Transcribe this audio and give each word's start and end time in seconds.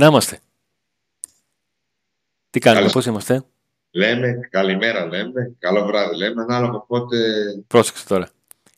Να 0.00 0.06
είμαστε. 0.06 0.38
Τι 2.50 2.58
κάνουμε, 2.58 2.90
πώς 2.90 3.06
είμαστε; 3.06 3.44
Λέμε, 3.90 4.48
καλημέρα 4.50 5.06
λέμε, 5.06 5.56
καλό 5.58 5.84
βράδυ 5.86 6.16
λέμε, 6.16 6.42
ανάλογα 6.42 6.80
πότε... 6.80 7.16
Πρόσεξε 7.66 8.06
τώρα. 8.06 8.30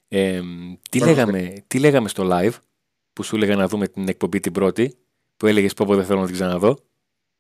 Ε, 0.09 0.41
τι, 0.91 0.99
λέγαμε, 0.99 1.65
τι 1.67 1.79
λέγαμε 1.79 2.09
στο 2.09 2.29
live 2.33 2.53
που 3.13 3.23
σου 3.23 3.37
έλεγα 3.37 3.57
να 3.57 3.69
δούμε 3.69 3.89
την 3.89 4.09
εκπομπή 4.09 4.41
την 4.41 4.53
πρώτη, 4.53 4.97
που 5.37 5.47
έλεγες 5.47 5.75
πω 5.75 5.95
δεν 5.95 6.05
θέλω 6.05 6.21
να 6.21 6.27
την 6.27 6.35
ξαναδώ. 6.35 6.79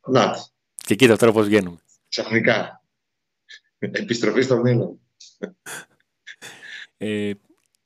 Να. 0.06 0.34
Και 0.74 0.94
κοίτα 0.94 1.16
τώρα 1.16 1.33
πώς 1.33 1.46
βγαίνουμε. 1.46 1.78
Ξαφνικά. 2.08 2.84
Επιστροφή 3.78 4.42
στο 4.42 4.56
μέλλον. 4.56 5.00
Ε, 6.96 7.30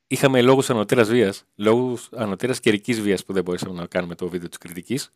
είχαμε 0.06 0.42
λόγους 0.42 0.70
ανωτέρας 0.70 1.08
βίας, 1.08 1.44
λόγους 1.55 2.08
ανωτέρας 2.12 2.60
καιρικής 2.60 3.00
βίας 3.00 3.24
που 3.24 3.33
δεν 3.33 3.42
μπορέσαμε 3.42 3.80
να 3.80 3.86
κάνουμε 3.86 4.14
το 4.14 4.28
βίντεο 4.28 4.48
της 4.48 4.58
κριτικής. 4.58 5.10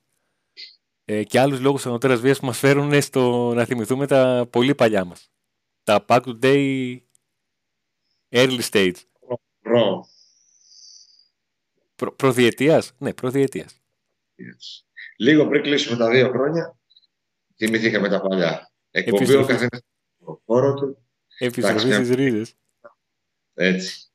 Ε, 1.13 1.25
και 1.25 1.41
άλλους 1.41 1.61
λόγους 1.61 1.87
ανωτέρας 1.87 2.21
βίας 2.21 2.39
που 2.39 2.47
μας 2.47 2.59
φέρουν 2.59 3.03
στο 3.03 3.53
να 3.55 3.65
θυμηθούμε 3.65 4.07
τα 4.07 4.49
πολύ 4.51 4.75
παλιά 4.75 5.05
μας. 5.05 5.31
Τα 5.83 6.05
back 6.09 6.21
to 6.21 6.39
day 6.43 6.97
early 8.29 8.61
stage. 8.71 8.95
Προ. 9.61 10.07
Προ 11.95 12.13
προδιετίας, 12.13 12.93
ναι, 12.99 13.15
προδιετίας. 13.15 13.81
Yes. 14.37 14.85
Λίγο 15.17 15.49
πριν 15.49 15.63
κλείσουμε 15.63 15.97
τα 15.97 16.11
δύο 16.11 16.29
χρόνια, 16.29 16.79
θυμηθήκαμε 17.57 18.09
τα 18.09 18.21
παλιά. 18.21 18.73
Εκπομπή 18.91 19.35
ο 19.35 19.47
καθένας 19.47 19.83
στο 20.21 20.43
χώρο 20.47 20.75
του. 20.75 20.99
Επιστροφή 21.39 21.93
στις 21.93 22.11
ρίζες. 22.11 22.55
Έτσι. 23.55 24.11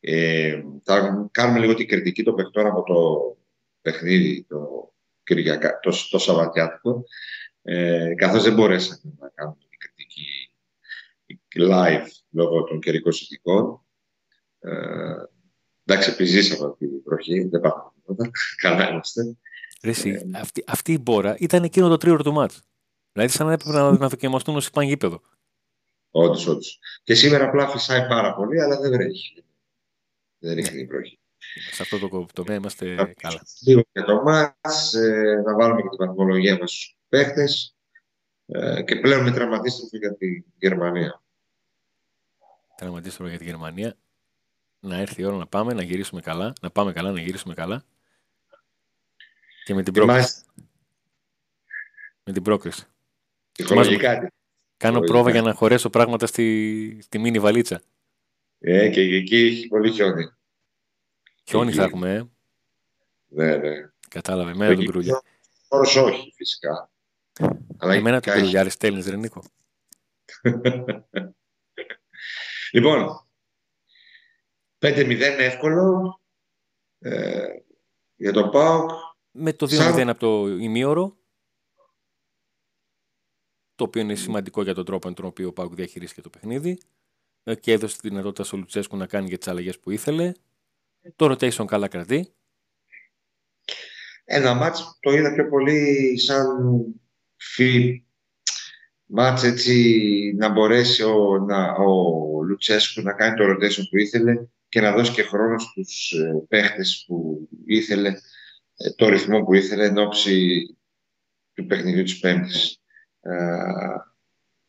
Ε, 0.00 0.62
θα 0.82 1.28
κάνουμε 1.30 1.58
λίγο 1.58 1.74
την 1.74 1.88
κριτική 1.88 2.22
των 2.22 2.34
παιχτών 2.34 2.66
από 2.66 2.82
το 2.82 3.30
παιχνίδι 3.86 4.46
το, 4.48 4.92
Κυριακά, 5.22 5.78
το, 5.78 5.92
το 6.10 6.18
Σαββατιάτικο, 6.18 7.04
ε, 7.62 8.14
καθώς 8.16 8.42
δεν 8.42 8.54
μπορέσαμε 8.54 9.14
να 9.18 9.28
κάνουμε 9.28 9.56
την 9.68 9.78
κριτική 9.78 10.50
live 11.56 12.06
λόγω 12.30 12.64
των 12.64 12.80
καιρικών 12.80 13.12
συνθηκών. 13.12 13.80
Ε, 14.58 14.70
εντάξει, 15.84 16.10
επιζήσαμε 16.10 16.70
αυτή 16.70 16.88
την 16.88 17.02
βροχή, 17.04 17.44
δεν 17.44 17.60
πάμε 17.60 17.92
τίποτα, 17.94 18.30
καλά 18.56 18.90
είμαστε. 18.90 19.36
Εσύ, 19.80 20.10
ε, 20.10 20.38
αυτή, 20.38 20.64
αυτή 20.66 20.92
η 20.92 20.98
μπόρα 21.02 21.36
ήταν 21.38 21.64
εκείνο 21.64 21.88
το 21.88 21.96
τρίωρο 21.96 22.22
του 22.22 22.32
μάτς. 22.32 22.62
Δηλαδή, 23.12 23.32
σαν 23.32 23.46
να 23.46 23.52
έπρεπε 23.52 23.72
να, 23.72 23.90
να 23.98 24.08
δοκιμαστούν 24.08 24.56
ως 24.56 24.70
πανγίπεδο. 24.70 25.20
Όντως, 26.10 26.46
όντως. 26.46 26.78
Και 27.02 27.14
σήμερα 27.14 27.44
απλά 27.44 27.68
φυσάει 27.68 28.06
πάρα 28.06 28.34
πολύ, 28.34 28.60
αλλά 28.60 28.80
δεν 28.80 28.90
βρέχει. 28.90 29.44
Δεν 30.38 30.54
ρίχνει 30.54 30.80
η 30.80 30.84
βροχή. 30.84 31.18
Σε 31.72 31.82
αυτό 31.82 31.98
το 31.98 32.26
τομέα 32.32 32.56
είμαστε 32.56 33.14
καλά. 33.16 33.42
Λίγο 33.66 33.82
για 33.92 34.04
το 34.04 34.22
μάτς, 34.22 34.94
ε, 34.94 35.42
να 35.46 35.54
βάλουμε 35.54 35.82
και 35.82 35.88
την 35.88 36.06
βαθμολογία 36.06 36.58
μας 36.58 36.70
στους 36.70 36.96
παίχτες 37.08 37.76
ε, 38.46 38.82
και 38.82 38.96
πλέον 38.96 39.22
με 39.22 39.30
τραυματίστροφο 39.30 39.96
για 39.96 40.16
τη 40.16 40.44
Γερμανία. 40.58 41.22
Τραυματίστροφο 42.76 43.30
για 43.30 43.38
τη 43.38 43.44
Γερμανία. 43.44 43.96
Να 44.80 44.96
έρθει 44.96 45.20
η 45.20 45.24
ώρα 45.24 45.36
να 45.36 45.46
πάμε, 45.46 45.72
να 45.72 45.82
γυρίσουμε 45.82 46.20
καλά, 46.20 46.52
να 46.60 46.70
πάμε 46.70 46.92
καλά, 46.92 47.10
να 47.12 47.20
γυρίσουμε 47.20 47.54
καλά. 47.54 47.84
Και 49.64 49.74
με 49.74 49.82
την 49.82 49.92
πρόκληση. 49.92 50.42
Με 52.24 52.32
την 52.32 52.42
πρόκληση. 52.42 52.86
Ψυχολογικά. 53.52 54.30
Κάνω 54.76 55.00
πρόβα 55.00 55.30
για 55.30 55.42
να 55.42 55.52
χωρέσω 55.52 55.90
πράγματα 55.90 56.26
στη, 56.26 56.98
στη 57.02 57.18
μίνι 57.18 57.38
βαλίτσα. 57.38 57.82
Ε, 58.58 58.88
και 58.88 59.00
εκεί 59.00 59.36
έχει 59.36 59.68
πολύ 59.68 59.92
χιόνι. 59.92 60.35
Χιόνι 61.48 61.72
θα 61.72 61.82
έχουμε, 61.82 62.14
ε; 62.14 62.28
Ναι, 63.26 63.56
ναι. 63.56 63.90
Κατάλαβε, 64.08 64.50
εμένα 64.50 64.74
τον 64.74 64.86
κρούλια. 64.86 65.22
Όρος 65.68 65.96
όχι, 65.96 66.32
φυσικά. 66.36 66.90
Αλλά 67.76 67.94
εμένα 67.94 68.20
τον 68.20 68.32
κρούλια, 68.32 68.62
ρε 68.62 68.68
στέλνεις, 68.68 69.06
ρε 69.06 69.16
Νίκο. 69.16 69.42
λοιπόν, 72.72 73.28
5-0 74.78 75.20
εύκολο 75.20 76.20
ε, 76.98 77.46
για 78.16 78.32
τον 78.32 78.50
ΠΑΟΚ. 78.50 78.90
Με 79.30 79.52
το 79.52 79.66
2-0 79.66 79.68
Σαν... 79.68 80.08
από 80.08 80.20
το 80.20 80.48
ημίωρο 80.48 81.16
το 83.76 83.84
οποίο 83.84 84.02
είναι 84.02 84.14
σημαντικό 84.14 84.62
για 84.62 84.74
τον 84.74 84.84
τρόπο 84.84 85.08
με 85.08 85.14
τον 85.14 85.24
οποίο 85.24 85.48
ο 85.48 85.52
Πάουκ 85.52 85.74
διαχειρίστηκε 85.74 86.20
το 86.20 86.30
παιχνίδι 86.30 86.78
ε, 87.42 87.54
και 87.54 87.72
έδωσε 87.72 87.98
τη 87.98 88.08
δυνατότητα 88.08 88.44
στο 88.44 88.56
Λουτσέσκου 88.56 88.96
να 88.96 89.06
κάνει 89.06 89.28
για 89.28 89.38
τις 89.38 89.48
αλλαγές 89.48 89.78
που 89.78 89.90
ήθελε. 89.90 90.32
Το 91.16 91.26
rotation 91.30 91.64
καλά 91.66 91.88
κρατεί. 91.88 92.34
Ένα 94.24 94.54
μάτς 94.54 94.98
το 95.00 95.10
είδα 95.10 95.34
πιο 95.34 95.48
πολύ 95.48 96.18
σαν 96.18 96.56
φι 97.36 98.04
μάτς 99.04 99.42
έτσι 99.42 100.34
να 100.36 100.48
μπορέσει 100.48 101.02
ο, 101.02 101.38
να, 101.38 101.72
ο 101.72 102.42
Λουτσέσκου 102.42 103.02
να 103.02 103.12
κάνει 103.12 103.36
το 103.36 103.44
rotation 103.44 103.88
που 103.90 103.98
ήθελε 103.98 104.46
και 104.68 104.80
να 104.80 104.92
δώσει 104.92 105.12
και 105.12 105.22
χρόνο 105.22 105.58
στους 105.58 106.12
ε, 106.12 106.44
παίχτες 106.48 107.04
που 107.06 107.48
ήθελε, 107.66 108.08
ε, 108.76 108.90
το 108.96 109.08
ρυθμό 109.08 109.44
που 109.44 109.54
ήθελε 109.54 109.84
εν 109.84 109.98
ώψη 109.98 110.66
του 111.52 111.66
παιχνιδιού 111.66 112.02
της 112.02 112.18
Πέμπτης. 112.18 112.80
Ε, 113.20 113.32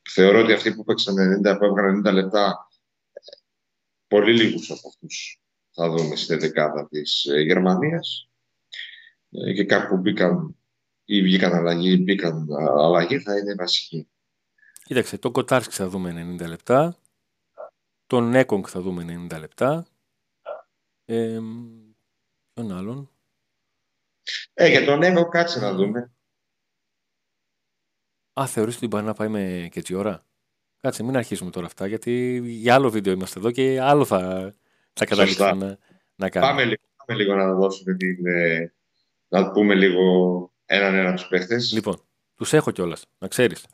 θεωρώ 0.10 0.40
ότι 0.40 0.54
αυτοί 0.54 0.76
που 0.76 0.84
παίξαν 0.84 1.16
90, 1.46 1.58
που 1.58 1.66
έβγαλαν 1.66 2.08
90 2.08 2.14
λεπτά, 2.14 2.68
πολύ 4.08 4.34
λίγους 4.34 4.72
από 4.72 4.88
αυτούς 4.88 5.42
θα 5.80 5.90
δούμε 5.90 6.16
στη 6.16 6.36
δεκάδα 6.36 6.88
της 6.88 7.26
ε, 7.26 7.42
Γερμανίας 7.42 8.30
ε, 9.30 9.54
και 9.54 9.64
κάπου 9.64 9.98
μπήκαν 9.98 10.58
ή 11.06 11.22
βγήκαν 11.22 11.54
αλλαγή, 11.54 12.02
μπήκαν 12.04 12.48
αλλαγή, 12.78 13.20
θα 13.20 13.38
είναι 13.38 13.54
βασική. 13.54 14.08
Κοίταξε, 14.84 15.18
τον 15.18 15.32
Κοτάρσκι 15.32 15.74
θα 15.74 15.90
δούμε 15.90 16.38
90 16.40 16.48
λεπτά, 16.48 16.98
τον 18.08 18.34
Έκογκ 18.34 18.64
θα 18.68 18.82
δούμε 18.82 19.28
90 19.30 19.40
λεπτά, 19.40 19.88
ε, 21.06 21.40
ποιον 22.54 22.72
άλλον; 22.72 23.12
Ε, 24.54 24.70
για 24.70 24.86
τον 24.86 25.04
Έκογκ 25.04 25.30
κάτσε 25.30 25.60
να 25.60 25.74
δούμε. 25.74 26.12
Α, 28.40 28.48
θεωρείς 28.48 28.76
ότι 28.76 28.88
μπορεί 28.88 29.04
να 29.04 29.14
πάει 29.14 29.28
με 29.28 29.68
και 29.72 29.80
έτσι 29.80 29.94
ώρα; 29.94 30.26
Κάτσε, 30.78 31.04
μην 31.04 31.18
αρχίσουμε 31.18 31.52
τώρα 31.52 31.66
αυτά, 31.66 31.88
γιατί 31.88 32.42
για 32.46 32.74
άλλο 32.74 32.90
βίντεο 32.90 33.14
είμαστε 33.14 33.40
εδώ 33.40 33.52
και 33.52 33.82
άλλο 33.82 34.06
θα, 34.06 34.54
θα 34.98 35.06
καταλήξουμε 35.06 35.54
να, 35.54 35.78
να 36.16 36.30
κάνουμε. 36.30 36.52
Πάμε 36.52 36.64
λίγο, 36.66 36.82
πάμε 37.06 37.22
λίγο 37.22 37.36
να 37.36 37.54
δώσουμε 37.54 37.96
την... 37.96 38.26
Ε, 38.26 38.74
να 39.28 39.52
πούμε 39.52 39.76
λίγο 39.76 40.04
έναν 40.66 40.96
ένα 40.96 41.14
τους 41.14 41.28
παίχτες. 41.28 41.72
Λοιπόν, 41.72 42.08
τους 42.36 42.54
έχω 42.54 42.72
κιόλας, 42.72 43.06
να 43.18 43.28
ξέρεις. 43.28 43.66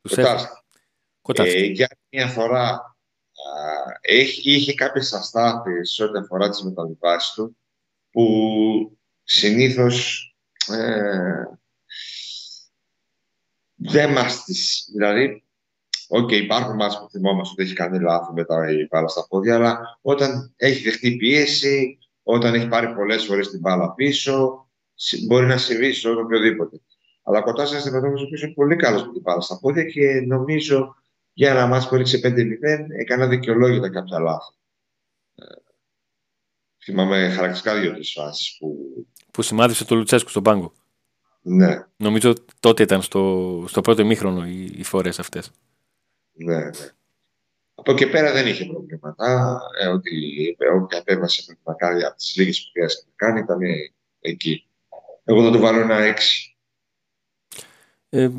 Τους 0.00 0.16
έχω. 0.16 0.58
Ε, 1.36 1.60
για 1.60 1.88
μια 2.10 2.28
φορά 2.28 2.68
α, 2.68 2.78
έχει, 4.00 4.52
είχε 4.54 4.74
κάποιες 4.74 5.12
αστάθειες 5.12 5.90
σε 5.90 6.04
ό,τι 6.04 6.18
αφορά 6.18 6.48
τις 6.48 6.62
μεταβιβάσεις 6.62 7.32
του, 7.32 7.56
που 8.10 8.98
συνήθως 9.22 10.24
ε, 10.68 11.44
δεν 13.74 14.12
μας 14.12 14.44
τις. 14.44 14.88
Δηλαδή, 14.92 15.44
OK, 16.12 16.28
okay, 16.28 16.32
υπάρχουν 16.32 16.74
ματς 16.74 16.98
που 17.00 17.10
θυμόμαστε 17.10 17.52
ότι 17.52 17.62
έχει 17.62 17.74
κάνει 17.74 18.00
λάθη 18.00 18.32
μετά 18.32 18.70
η 18.72 18.86
μπάλα 18.90 19.08
στα 19.08 19.26
πόδια, 19.28 19.54
αλλά 19.54 19.98
όταν 20.00 20.52
έχει 20.56 20.82
δεχτεί 20.82 21.16
πίεση, 21.16 21.98
όταν 22.22 22.54
έχει 22.54 22.68
πάρει 22.68 22.94
πολλές 22.94 23.24
φορές 23.24 23.50
την 23.50 23.60
μπάλα 23.60 23.94
πίσω, 23.94 24.68
μπορεί 25.26 25.46
να 25.46 25.56
συμβεί 25.56 25.92
σε 25.92 26.08
οποιοδήποτε. 26.08 26.80
Αλλά 27.22 27.40
κοντά 27.40 27.66
σα 27.66 27.80
στην 27.80 27.92
πίσω 28.30 28.46
είναι 28.46 28.54
πολύ 28.54 28.76
καλός 28.76 29.06
με 29.06 29.12
την 29.12 29.20
μπάλα 29.20 29.40
στα 29.40 29.58
πόδια 29.58 29.84
και 29.84 30.20
νομίζω 30.26 30.94
για 31.32 31.50
ένα 31.50 31.66
μάτς 31.66 31.88
που 31.88 31.94
έριξε 31.94 32.20
5-0 32.24 32.30
έκανα 32.98 33.26
δικαιολόγητα 33.26 33.90
κάποια 33.90 34.18
λάθη. 34.18 34.54
Ε, 35.34 35.44
θυμάμαι 36.84 37.28
χαρακτηριστικά 37.28 37.80
δύο-τρεις 37.80 38.12
φάσεις 38.12 38.56
που. 38.58 38.76
που 39.30 39.42
σημάδισε 39.42 39.84
το 39.84 39.94
Λουτσέσκου 39.94 40.30
στον 40.30 40.42
πάγκο. 40.42 40.72
Ναι. 41.42 41.86
Νομίζω 41.96 42.32
τότε 42.60 42.82
ήταν 42.82 43.02
στο, 43.02 43.64
στο 43.68 43.80
πρώτο 43.80 44.02
ημίχρονο 44.02 44.46
οι, 44.46 44.64
οι 44.76 44.82
φορές 44.82 45.18
αυτές. 45.18 45.50
Ναι, 46.32 46.56
ναι. 46.56 46.70
Από 47.74 47.92
εκεί 47.92 48.10
πέρα 48.10 48.32
δεν 48.32 48.46
είχε 48.46 48.64
προβλήματα. 48.64 49.60
Ε, 49.80 49.86
ότι 49.86 50.56
όποια 50.74 50.98
επέμβαση 50.98 51.44
πρέπει 51.44 51.60
να 51.64 51.74
κάνει 51.74 52.04
από 52.04 52.16
τις 52.16 52.36
λίγες 52.36 52.64
που 52.64 52.70
χρειάζεται 52.72 53.04
να 53.06 53.12
κάνει 53.14 53.40
ήταν 53.40 53.58
εκεί. 54.20 54.66
Εγώ 55.24 55.44
θα 55.44 55.50
του 55.50 55.58
βάλω 55.58 55.80
ένα 55.80 55.96
έξι. 55.96 56.56
Ε, 58.08 58.30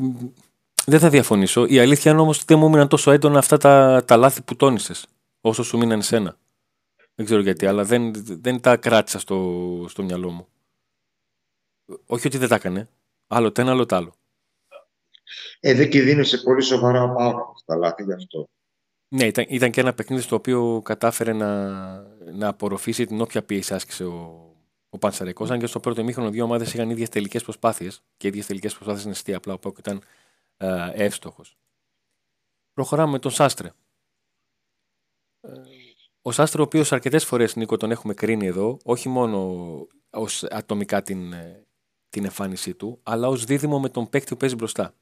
δεν 0.86 0.98
θα 0.98 1.08
διαφωνήσω. 1.08 1.66
Η 1.66 1.78
αλήθεια 1.78 2.10
είναι 2.10 2.20
όμως 2.20 2.36
ότι 2.36 2.46
δεν 2.46 2.58
μου 2.58 2.66
έμειναν 2.66 2.88
τόσο 2.88 3.10
έντονα 3.10 3.38
αυτά 3.38 3.56
τα, 3.56 4.04
τα 4.06 4.16
λάθη 4.16 4.42
που 4.42 4.56
τόνισες, 4.56 5.06
όσο 5.40 5.62
σου 5.62 5.78
μείναν 5.78 5.98
εσένα. 5.98 6.36
Δεν 7.14 7.24
ξέρω 7.24 7.40
γιατί, 7.40 7.66
αλλά 7.66 7.84
δεν, 7.84 8.12
δεν 8.40 8.60
τα 8.60 8.76
κράτησα 8.76 9.18
στο, 9.18 9.86
στο 9.88 10.02
μυαλό 10.02 10.30
μου. 10.30 10.46
Όχι 12.06 12.26
ότι 12.26 12.38
δεν 12.38 12.48
τα 12.48 12.54
έκανε. 12.54 12.88
Άλλο 13.26 13.52
το 13.52 13.60
ένα, 13.60 13.70
άλλο 13.70 13.86
το 13.86 13.96
άλλο. 13.96 14.14
Ε, 15.60 15.74
δεν 15.74 15.90
κινδύνευσε 15.90 16.38
πολύ 16.38 16.62
σοβαρά 16.62 17.02
από 17.02 17.54
τα 17.64 17.76
λάθη 17.76 18.02
γι' 18.02 18.12
αυτό. 18.12 18.48
Ναι, 19.08 19.24
ήταν, 19.26 19.44
ήταν 19.48 19.70
και 19.70 19.80
ένα 19.80 19.94
παιχνίδι 19.94 20.22
στο 20.22 20.36
οποίο 20.36 20.80
κατάφερε 20.84 21.32
να, 21.32 21.70
να 22.32 22.48
απορροφήσει 22.48 23.06
την 23.06 23.20
όποια 23.20 23.42
πίεση 23.42 23.74
άσκησε 23.74 24.04
ο, 24.04 24.52
ο 24.88 24.98
Πανσαρικός. 24.98 25.50
Αν 25.50 25.58
και 25.58 25.66
στο 25.66 25.80
πρώτο 25.80 26.04
μήχρονο 26.04 26.30
δύο 26.30 26.44
ομάδες 26.44 26.74
είχαν 26.74 26.90
ίδιες 26.90 27.08
τελικές 27.08 27.42
προσπάθειες 27.42 28.02
και 28.16 28.28
ίδιες 28.28 28.46
τελικές 28.46 28.74
προσπάθειες 28.74 29.02
είναι 29.02 29.12
αιστεία. 29.12 29.36
Απλά 29.36 29.52
ο 29.52 29.58
Πάουκ 29.58 29.78
ήταν 29.78 30.02
ε, 30.56 30.90
εύστοχος. 30.92 31.56
Προχωράμε 32.72 33.10
με 33.12 33.18
τον 33.18 33.30
Σάστρε. 33.30 33.72
Ο 36.22 36.32
Σάστρε, 36.32 36.60
ο 36.60 36.64
οποίος 36.64 36.92
αρκετές 36.92 37.24
φορές 37.24 37.56
Νίκο 37.56 37.76
τον 37.76 37.90
έχουμε 37.90 38.14
κρίνει 38.14 38.46
εδώ, 38.46 38.78
όχι 38.84 39.08
μόνο 39.08 39.56
ως 40.10 40.44
ατομικά 40.44 41.02
την, 41.02 41.32
ε, 41.32 41.66
την 42.08 42.24
εμφάνισή 42.24 42.74
του, 42.74 43.00
αλλά 43.02 43.28
ως 43.28 43.44
δίδυμο 43.44 43.80
με 43.80 43.88
τον 43.88 44.08
παίκτη 44.08 44.28
που 44.28 44.36
παίζει 44.36 44.54
μπροστά. 44.54 44.94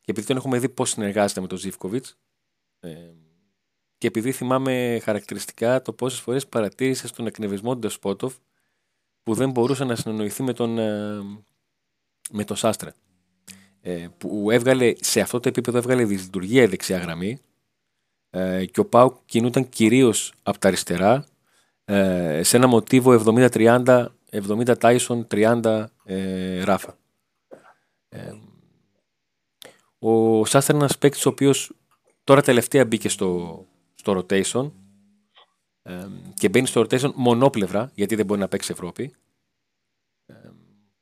Και 0.00 0.10
επειδή 0.10 0.26
τον 0.26 0.36
έχουμε 0.36 0.58
δει 0.58 0.68
πώς 0.68 0.90
συνεργάζεται 0.90 1.40
με 1.40 1.46
τον 1.46 1.58
Ζήφκοβιτς, 1.58 2.18
ε, 2.80 2.96
και 3.98 4.06
επειδή 4.06 4.32
θυμάμαι 4.32 5.00
χαρακτηριστικά 5.02 5.82
το 5.82 5.92
πόσες 5.92 6.20
φορές 6.20 6.46
παρατήρησε 6.46 7.06
στον 7.06 7.26
εκνευρισμό 7.26 7.72
του 7.72 7.78
Ντεσπότοφ 7.78 8.34
που 9.22 9.34
δεν 9.34 9.50
μπορούσε 9.50 9.84
να 9.84 9.94
συνεννοηθεί 9.94 10.42
με 10.42 10.52
τον, 10.52 10.78
ε, 10.78 11.20
με 12.30 12.44
τον 12.44 12.56
Σάστρε. 12.56 12.92
Ε, 13.80 14.08
που 14.18 14.50
έβγαλε, 14.50 14.92
σε 15.00 15.20
αυτό 15.20 15.40
το 15.40 15.48
επίπεδο 15.48 15.78
έβγαλε 15.78 16.04
δυσλειτουργία 16.04 16.62
η 16.62 16.66
δεξιά 16.66 16.98
γραμμή 16.98 17.40
ε, 18.30 18.64
και 18.66 18.80
ο 18.80 18.84
Πάουκ 18.84 19.16
κινούταν 19.26 19.68
κυρίως 19.68 20.34
από 20.42 20.58
τα 20.58 20.68
αριστερά 20.68 21.24
ε, 21.84 22.40
σε 22.42 22.56
ένα 22.56 22.66
μοτίβο 22.66 23.22
70-30, 23.26 24.06
70 24.30 24.78
Τάισον, 24.78 25.26
30 25.30 25.84
ε, 26.04 26.64
Ράφα. 26.64 26.96
Ε, 30.00 30.08
ο 30.08 30.44
Σάστρε 30.44 30.74
είναι 30.74 30.84
ένας 30.84 30.98
παίκτης 30.98 31.26
ο 31.26 31.28
οποίος 31.28 31.72
τώρα 32.24 32.42
τελευταία 32.42 32.84
μπήκε 32.84 33.08
στο, 33.08 33.64
στο 33.94 34.12
rotation 34.18 34.70
ε, 35.82 36.06
και 36.34 36.48
μπαίνει 36.48 36.66
στο 36.66 36.80
rotation 36.80 37.12
μονόπλευρα 37.14 37.90
γιατί 37.94 38.14
δεν 38.14 38.26
μπορεί 38.26 38.40
να 38.40 38.48
παίξει 38.48 38.72
Ευρώπη. 38.72 39.14
Ε, 40.26 40.34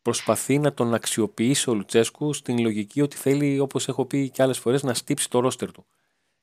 προσπαθεί 0.02 0.58
να 0.58 0.74
τον 0.74 0.94
αξιοποιήσει 0.94 1.70
ο 1.70 1.74
Λουτσέσκου 1.74 2.32
στην 2.32 2.58
λογική 2.58 3.00
ότι 3.00 3.16
θέλει, 3.16 3.58
όπως 3.58 3.88
έχω 3.88 4.04
πει 4.04 4.30
και 4.30 4.42
άλλες 4.42 4.58
φορές, 4.58 4.82
να 4.82 4.94
στύψει 4.94 5.30
το 5.30 5.40
ρόστερ 5.40 5.72
του. 5.72 5.86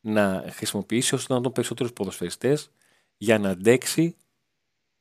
Να 0.02 0.46
χρησιμοποιήσει 0.50 1.16
ώστε 1.16 1.34
να 1.34 1.42
τον 1.42 1.52
περισσότερους 1.52 1.94
ποδοσφαιριστές 1.94 2.72
για 3.18 3.40
να 3.40 3.50
αντέξει 3.50 4.16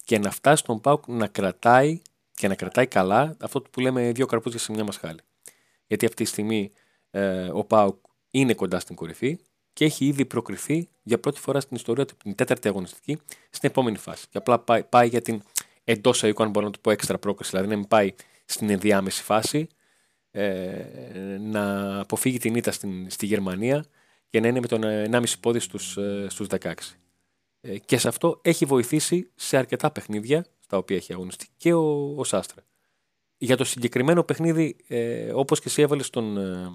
και 0.05 0.19
να 0.19 0.31
φτάσει 0.31 0.63
στον 0.63 0.81
Πάουκ 0.81 1.07
να 1.07 1.27
κρατάει 1.27 2.03
και 2.35 2.49
να 2.49 2.55
κρατάει 2.55 2.87
καλά 2.87 3.37
αυτό 3.41 3.61
που 3.61 3.81
λέμε 3.81 4.13
δύο 4.13 4.27
καρπούζια 4.27 4.59
σε 4.59 4.73
μια 4.73 4.85
μασχάλη. 4.85 5.21
Γιατί 5.87 6.07
αυτή 6.07 6.25
τη 6.25 6.31
στιγμή 6.31 6.73
ε, 7.15 7.49
ο 7.53 7.65
Πάουκ 7.65 7.97
είναι 8.31 8.55
κοντά 8.55 8.81
στην 8.81 8.97
κορυφή 8.97 9.39
και 9.73 9.85
έχει 9.85 10.07
ήδη 10.07 10.25
προκριθεί 10.25 10.89
για 11.03 11.21
πρώτη 11.21 11.41
φορά 11.41 11.61
στην 11.61 11.77
ιστορία 11.77 12.05
του 12.05 12.15
την 12.17 12.35
τέταρτη 12.35 12.69
αγωνιστική 12.69 13.21
στην 13.51 13.69
επόμενη 13.69 13.97
φάση. 13.97 14.27
Και 14.31 14.39
απλά 14.39 14.59
πάει, 14.59 14.85
πάει 14.85 15.09
για 15.09 15.21
την 15.21 15.43
εντός 15.85 16.23
αίκου, 16.23 16.43
αν 16.43 16.51
μπορώ 16.51 16.67
να 16.67 16.73
το 16.73 16.79
πω, 16.83 16.91
έξτρα 16.91 17.19
πρόκριση, 17.19 17.51
δηλαδή 17.51 17.69
να 17.69 17.77
μην 17.77 17.89
πάει 17.89 18.15
στην 18.45 18.71
ενδιάμεση 18.71 19.23
φάση, 19.23 19.67
ε, 20.31 20.85
να 21.41 21.99
αποφύγει 22.01 22.39
την 22.39 22.55
ήττα 22.55 22.73
στην, 22.73 23.11
στη 23.11 23.27
Γερμανία 23.27 23.85
και 24.31 24.41
να 24.41 24.49
είναι 24.49 24.61
με 24.61 24.67
τον 24.67 24.83
1,5 24.85 25.25
πόδι 25.41 25.59
στους, 25.59 25.97
ε, 25.97 26.27
στους 26.29 26.47
16. 26.47 26.73
Ε, 27.61 27.79
και 27.79 27.99
σε 27.99 28.09
αυτό 28.09 28.39
έχει 28.43 28.65
βοηθήσει 28.65 29.31
σε 29.35 29.57
αρκετά 29.57 29.91
παιχνίδια 29.91 30.47
στα 30.61 30.77
οποία 30.77 30.97
έχει 30.97 31.13
αγωνιστεί 31.13 31.47
και 31.57 31.73
ο, 31.73 32.15
ο 32.17 32.25
Σάστρα. 32.25 32.63
Για 33.39 33.57
το 33.57 33.65
συγκεκριμένο 33.65 34.23
παιχνίδι, 34.23 34.77
ε, 34.89 35.33
όπως 35.33 35.61
και 35.61 35.69
εσύ 35.69 35.83
έβαλες 35.83 36.07
στον, 36.07 36.37
ε, 36.37 36.71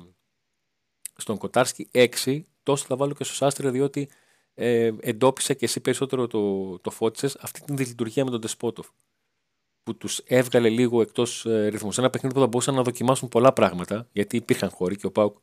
στον 1.20 1.38
Κοτάρσκι 1.38 1.90
6, 1.94 2.42
τόσο 2.64 2.86
θα 2.86 2.96
βάλω 2.96 3.14
και 3.14 3.24
στο 3.24 3.34
Σάστρε 3.34 3.70
διότι 3.70 4.10
ε, 4.54 4.92
εντόπισε 5.00 5.54
και 5.54 5.66
εσύ 5.66 5.80
περισσότερο 5.80 6.28
το, 6.28 6.80
το 6.80 6.90
φώτισες 6.90 7.36
αυτή 7.40 7.62
την 7.62 7.78
δυσλειτουργία 7.78 8.24
με 8.24 8.32
τον 8.32 8.42
Τεσπότοφ 8.42 8.88
που 9.84 9.98
τους 9.98 10.22
έβγαλε 10.26 10.70
λίγο 10.70 11.02
εκτός 11.02 11.46
ε, 11.46 11.68
ρυθμού. 11.68 11.90
Ένα 11.98 12.10
παιχνίδι 12.10 12.36
που 12.36 12.42
θα 12.42 12.48
μπορούσαν 12.48 12.76
να 12.76 12.82
δοκιμάσουν 12.82 13.30
πολλά 13.30 13.54
πράγματα 13.54 14.08
γιατί 14.12 14.36
υπήρχαν 14.36 14.70
χώροι 14.70 14.96
και 14.96 15.06
ο 15.06 15.12
Πάουκ 15.12 15.38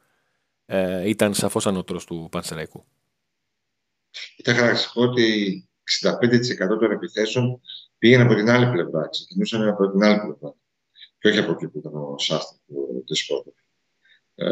ε, 0.67 1.09
ήταν 1.09 1.35
σαφώς 1.35 1.67
ανώτερος 1.67 2.05
του 2.05 2.29
Πανσεραϊκού. 2.31 2.85
Ήταν 4.37 4.55
χαρακτηριστικό 4.55 5.03
ότι 5.03 5.69
65% 6.03 6.79
των 6.79 6.91
επιθέσεων 6.91 7.61
πήγαινε 7.99 8.23
από 8.23 8.35
την 8.35 8.51
άλλη 8.51 8.71
πλευρά, 8.71 9.09
ξεκινούσαν 9.09 9.69
από 9.69 9.91
την 9.91 10.03
άλλη 10.03 10.21
πλευρά 10.21 10.55
και 11.19 11.29
όχι 11.29 11.39
από 11.39 11.53
εκεί 11.53 11.69
που 11.69 11.79
ήταν 11.79 11.95
ο 11.95 12.19
Σάστρε, 12.19 12.59
ο 12.69 13.03
Τεσπότοφ. 13.07 13.55
Ε, 14.39 14.49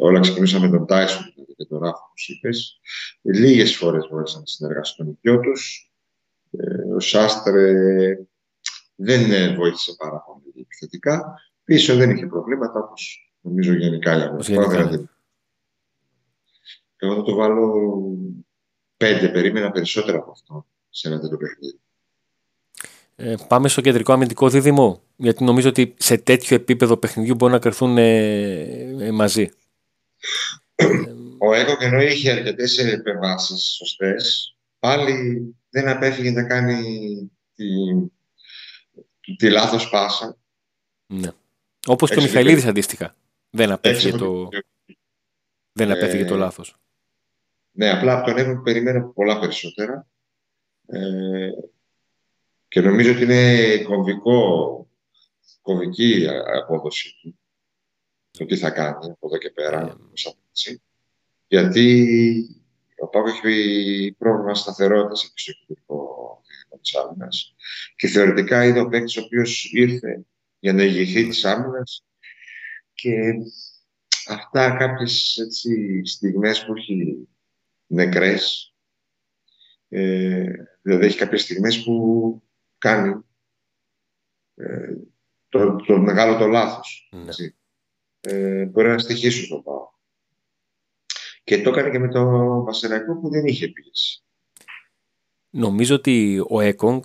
όλα 0.00 0.20
ξεκινούσαν 0.20 0.60
με 0.60 0.68
τον 0.68 0.86
Τάισον 0.86 1.34
και 1.56 1.64
τον 1.64 1.78
Ράφο, 1.78 2.04
όπως 2.08 2.28
είπες. 2.28 2.80
Λίγες 3.22 3.76
φορές 3.76 4.08
μπορούσαν 4.10 4.40
να 4.40 4.46
συνεργαστούν 4.46 5.08
οι 5.08 5.18
δυο 5.20 5.40
τους. 5.40 5.92
Ε, 6.50 6.94
ο 6.94 7.00
Σάστρε 7.00 7.74
δεν 8.94 9.32
ε, 9.32 9.54
βοήθησε 9.54 9.94
πάρα 9.98 10.20
πολύ 10.20 10.60
επιθετικά. 10.60 11.34
Πίσω 11.64 11.96
δεν 11.96 12.10
είχε 12.10 12.26
προβλήματα, 12.26 12.80
όπως 12.80 13.32
νομίζω 13.40 13.72
γενικά 13.72 14.16
για 14.16 14.32
μένα. 14.32 15.08
Εγώ 16.96 17.14
θα 17.14 17.22
το 17.22 17.34
βάλω 17.34 17.72
πέντε, 18.96 19.28
περίμενα 19.28 19.70
περισσότερα 19.70 20.18
από 20.18 20.30
αυτό 20.30 20.66
σε 20.88 21.08
ένα 21.08 21.20
τέτοιο 21.20 21.36
παιχνίδι. 21.36 21.80
Ε, 23.22 23.34
πάμε 23.48 23.68
στο 23.68 23.80
κεντρικό 23.80 24.12
αμυντικό 24.12 24.48
δίδυμο, 24.48 25.02
γιατί 25.16 25.44
νομίζω 25.44 25.68
ότι 25.68 25.94
σε 25.98 26.18
τέτοιο 26.18 26.56
επίπεδο 26.56 26.96
παιχνιδιού 26.96 27.34
μπορούν 27.34 27.54
να 27.54 27.60
κρυθούν 27.60 27.98
ε, 27.98 28.62
ε, 29.00 29.10
μαζί. 29.10 29.50
Ο 31.38 31.54
Έκο 31.54 31.76
ενώ 31.80 32.00
είχε 32.00 32.30
αρκετές 32.30 32.78
επεμβάσει 32.78 33.58
σωστές, 33.58 34.56
πάλι 34.78 35.54
δεν 35.70 35.88
απέφυγε 35.88 36.30
να 36.30 36.44
κάνει 36.44 36.82
τη, 37.54 37.66
τη 39.36 39.50
λάθος 39.50 39.90
πάσα. 39.90 40.36
Ναι. 41.06 41.28
Όπως 41.86 42.10
και 42.10 42.18
ο 42.18 42.22
Μιχαηλίδης 42.22 42.66
αντίστοιχα. 42.66 43.14
Δεν 43.50 43.70
απέφυγε 43.70 44.16
το, 44.16 44.48
δεν 45.72 45.90
απέφυγε 45.90 46.24
το 46.24 46.36
λάθος. 46.36 46.76
Ναι, 47.70 47.90
απλά 47.90 48.18
από 48.18 48.26
τον 48.26 48.38
Έκο 48.38 48.62
περιμένω 48.62 49.12
πολλά 49.14 49.40
περισσότερα. 49.40 50.06
Ε, 50.86 51.50
και 52.70 52.80
νομίζω 52.80 53.12
ότι 53.12 53.22
είναι 53.22 53.78
κομβικό, 53.82 54.88
κομβική 55.62 56.26
απόδοση 56.62 57.14
του 57.22 57.38
το 58.30 58.44
τι 58.44 58.56
θα 58.56 58.70
κάνει 58.70 59.10
από 59.10 59.26
εδώ 59.26 59.38
και 59.38 59.50
πέρα 59.50 59.96
yeah. 59.96 60.74
Γιατί 61.46 62.06
ο 63.02 63.08
Πάκος 63.08 63.40
έχει 63.42 64.14
πρόβλημα 64.18 64.54
σταθερότητας 64.54 65.32
στο 65.34 65.52
κεντρικό 65.52 66.42
της 66.80 66.94
άμυνας. 66.94 67.54
Και 67.96 68.06
θεωρητικά 68.06 68.66
είναι 68.66 68.80
ο 68.80 68.88
παίκτης 68.88 69.16
ο 69.16 69.22
οποίος 69.22 69.70
ήρθε 69.72 70.24
για 70.58 70.72
να 70.72 70.82
ηγηθεί 70.82 71.28
της 71.28 71.44
άμυνας. 71.44 72.04
Και 72.92 73.32
αυτά 74.26 74.76
κάποιες 74.76 75.36
στιγμές 76.04 76.64
που 76.64 76.74
έχει 76.76 77.28
νεκρές 77.86 78.74
ε, 79.88 80.52
δηλαδή 80.82 81.06
έχει 81.06 81.18
κάποιες 81.18 81.42
στιγμές 81.42 81.82
που 81.82 82.42
κάνει 82.80 83.24
ε, 84.54 84.94
το, 85.48 85.76
το 85.76 85.98
μεγάλο 85.98 86.38
το 86.38 86.46
λάθος. 86.46 87.10
Ναι. 87.12 87.52
Ε, 88.20 88.64
μπορεί 88.64 88.88
να 88.88 88.98
στοιχήσει 88.98 89.48
το 89.48 89.56
πάω. 89.56 89.88
Και 91.44 91.62
το 91.62 91.70
έκανε 91.70 91.90
και 91.90 91.98
με 91.98 92.08
το 92.08 92.24
Βασιλιακό 92.62 93.20
που 93.20 93.30
δεν 93.30 93.46
είχε 93.46 93.68
πίεση. 93.68 94.22
Νομίζω 95.50 95.94
ότι 95.94 96.44
ο 96.48 96.60
Έκογκ 96.60 97.02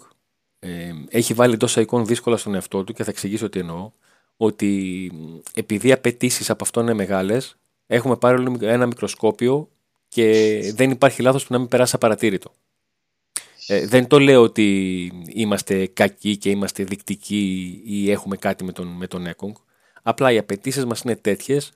ε, 0.59 0.93
έχει 1.09 1.33
βάλει 1.33 1.57
τόσα 1.57 1.81
εικόν 1.81 2.05
δύσκολα 2.05 2.37
στον 2.37 2.53
εαυτό 2.53 2.83
του 2.83 2.93
και 2.93 3.03
θα 3.03 3.09
εξηγήσω 3.09 3.49
τι 3.49 3.59
εννοώ. 3.59 3.91
Ότι 4.37 5.11
επειδή 5.53 5.87
οι 5.87 5.91
απαιτήσεις 5.91 6.49
από 6.49 6.63
αυτό 6.63 6.81
είναι 6.81 6.93
μεγάλες, 6.93 7.57
έχουμε 7.87 8.17
πάρει 8.17 8.55
ένα 8.61 8.85
μικροσκόπιο 8.85 9.69
και 10.07 10.59
δεν 10.75 10.91
υπάρχει 10.91 11.21
λάθος 11.21 11.45
που 11.45 11.53
να 11.53 11.59
μην 11.59 11.67
περάσει 11.67 11.95
απαρατήρητο. 11.95 12.51
Ε, 13.67 13.87
δεν 13.87 14.07
το 14.07 14.19
λέω 14.19 14.41
ότι 14.41 15.05
είμαστε 15.25 15.87
κακοί 15.87 16.37
και 16.37 16.49
είμαστε 16.49 16.83
δεικτικοί 16.83 17.81
ή 17.85 18.11
έχουμε 18.11 18.37
κάτι 18.37 18.63
με 18.63 18.71
τον, 18.71 18.87
με 18.87 19.07
τον 19.07 19.25
Έκογκ. 19.25 19.55
Απλά 20.01 20.31
οι 20.31 20.37
απαιτήσεις 20.37 20.85
μας 20.85 21.01
είναι 21.01 21.15
τέτοιες 21.15 21.71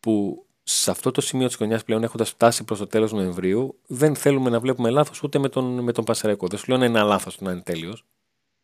που 0.00 0.46
σε 0.62 0.90
αυτό 0.90 1.10
το 1.10 1.20
σημείο 1.20 1.46
της 1.46 1.56
χρονιάς 1.56 1.84
πλέον, 1.84 2.02
έχοντας 2.02 2.30
φτάσει 2.30 2.64
προς 2.64 2.78
το 2.78 2.86
τέλος 2.86 3.12
Νοεμβρίου, 3.12 3.78
δεν 3.86 4.16
θέλουμε 4.16 4.50
να 4.50 4.60
βλέπουμε 4.60 4.90
λάθος 4.90 5.22
ούτε 5.22 5.38
με 5.38 5.48
τον, 5.48 5.78
με 5.80 5.92
τον 5.92 6.04
Πασαρέκο. 6.04 6.46
Δεν 6.46 6.58
σου 6.58 6.64
λέω 6.68 6.78
να 6.78 6.84
είναι 6.84 6.98
ένα 6.98 7.06
λάθος 7.06 7.40
να 7.40 7.50
είναι 7.50 7.60
τέλειος. 7.60 8.06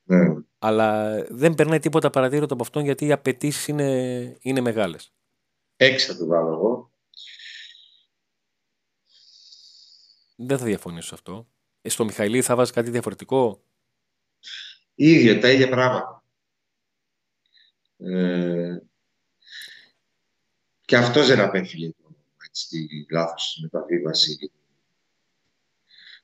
Ναι. 0.05 0.35
Αλλά 0.59 1.17
δεν 1.31 1.55
περνάει 1.55 1.79
τίποτα 1.79 2.11
παρατήρητο 2.11 2.55
από 2.55 2.63
αυτόν 2.63 2.85
γιατί 2.85 3.07
οι 3.07 3.13
απαιτήσεις 3.13 3.69
είναι, 3.69 4.37
είναι 4.41 4.61
μεγάλες. 4.61 5.13
Έξι 5.77 6.07
θα 6.07 6.17
το 6.17 6.27
βάλω 6.27 6.53
εγώ. 6.53 6.91
Δεν 10.37 10.59
θα 10.59 10.65
διαφωνήσω 10.65 11.07
σε 11.07 11.15
αυτό. 11.15 11.47
Ε, 11.83 11.89
στο 11.89 12.05
Μιχαηλί 12.05 12.43
θα 12.43 12.57
βάζεις 12.57 12.73
κάτι 12.73 12.91
διαφορετικό; 12.91 13.65
ίδια, 14.95 15.41
τα 15.41 15.51
ίδια 15.51 15.69
πράγματα. 15.69 16.25
Ε, 17.97 18.77
και 20.85 20.97
αυτός 20.97 21.27
δεν 21.27 21.41
απέφυγε 21.41 21.93
έτσι, 22.49 22.87
τη 22.87 23.15
λάθος 23.15 23.59
μεταβίβασης. 23.63 24.51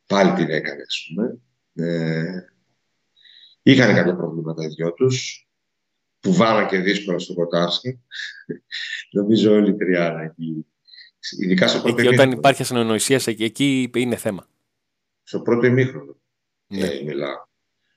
Πάλι 0.07 0.33
την 0.33 0.51
έκανε, 0.51 0.83
ας 0.87 1.07
πούμε. 1.09 1.39
Ε, 1.75 2.43
Είχαν 3.63 3.95
κάποια 3.95 4.17
προβλήματα 4.17 4.65
οι 4.65 4.69
δυο 4.69 4.93
τους, 4.93 5.49
που 6.21 6.35
βάλαν 6.35 6.69
και 6.69 6.79
δύσκολα 6.79 7.19
στο 7.19 7.35
Κοτάρσκι. 7.35 8.01
Νομίζω 9.13 9.53
όλοι 9.53 9.71
οι 9.71 9.77
τριάρα 9.77 10.23
εκεί. 10.23 10.67
Ειδικά 11.41 11.69
στο 11.69 11.81
πρώτο 11.81 12.01
εκεί, 12.01 12.15
όταν 12.15 12.31
υπάρχει 12.31 12.63
ασυνονοησία, 12.63 13.21
εκεί 13.27 13.91
είναι 13.95 14.17
θέμα. 14.17 14.47
Στο 15.29 15.41
πρώτο 15.41 15.67
ημίχρονο 15.67 16.17
ναι. 16.67 16.87
ε, 16.87 17.03
μιλάω. 17.03 17.45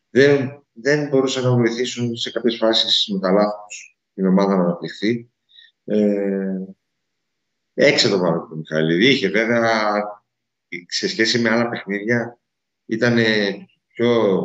Δεν, 0.09 0.63
δεν 0.71 1.07
μπορούσαν 1.07 1.43
να 1.43 1.55
βοηθήσουν 1.55 2.15
σε 2.15 2.31
κάποιες 2.31 2.57
φάσεις 2.57 3.07
με 3.13 3.19
τα 3.19 3.31
λάθη 3.31 3.55
τους 3.67 3.97
την 4.13 4.25
ομάδα 4.27 4.55
να 4.55 4.63
αναπτυχθεί. 4.63 5.31
Ε, 5.85 6.57
έξω 7.73 8.09
το 8.09 8.19
πάνω 8.19 8.47
του 8.47 8.57
Μιχαηλίδη. 8.57 9.07
Είχε 9.07 9.29
βέβαια 9.29 10.03
σε 10.87 11.07
σχέση 11.07 11.39
με 11.39 11.49
άλλα 11.49 11.69
παιχνίδια 11.69 12.39
ήταν 12.85 13.17
πιο 13.87 14.41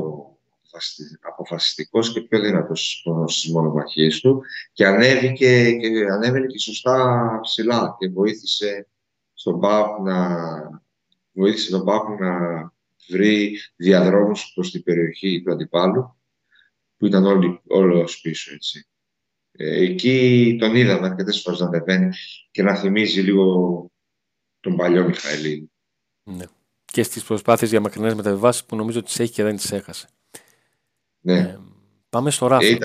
αποφασιστικός 1.21 2.12
και 2.12 2.21
πιο 2.21 2.40
δυνατός 2.40 3.05
στις 3.26 3.52
μονομαχίες 3.52 4.21
του 4.21 4.43
και 4.73 4.87
ανέβηκε 4.87 5.73
και 5.73 6.07
ανέβαινε 6.11 6.47
και 6.47 6.59
σωστά 6.59 7.38
ψηλά 7.43 7.97
και 7.99 8.09
βοήθησε 8.09 8.88
στον 9.35 9.61
Πάπ 9.61 10.00
να, 10.00 10.38
βοήθησε 11.33 11.71
τον 11.71 11.85
Πάπ 11.85 12.21
να 12.21 12.75
βρει 13.09 13.59
διαδρόμους 13.77 14.53
προς 14.55 14.71
την 14.71 14.83
περιοχή 14.83 15.43
του 15.43 15.53
αντιπάλου 15.53 16.17
που 16.97 17.07
ήταν 17.07 17.27
όλοι, 17.27 17.61
όλος 17.67 18.21
πίσω 18.21 18.55
έτσι. 18.55 18.87
Ε, 19.53 19.83
εκεί 19.83 20.57
τον 20.61 20.77
είδαμε 20.77 21.07
αρκετές 21.07 21.41
φορές 21.41 21.61
να 21.61 21.67
ανεβαίνει 21.67 22.15
και 22.51 22.63
να 22.63 22.77
θυμίζει 22.77 23.21
λίγο 23.21 23.91
τον 24.61 24.77
παλιό 24.77 25.05
Μιχαηλίδη. 25.05 25.71
Ναι. 26.23 26.45
Και 26.85 27.03
στις 27.03 27.25
προσπάθειες 27.25 27.71
για 27.71 27.81
μακρινές 27.81 28.15
μεταβιβάσεις 28.15 28.65
που 28.65 28.77
νομίζω 28.77 29.03
τις 29.03 29.19
έχει 29.19 29.33
και 29.33 29.43
δεν 29.43 29.57
τις 29.57 29.73
έχασε. 29.73 30.09
Ναι. 31.21 31.39
Ε, 31.39 31.59
πάμε 32.09 32.31
στο 32.31 32.47
Ράφα. 32.47 32.67
Ε, 32.67 32.79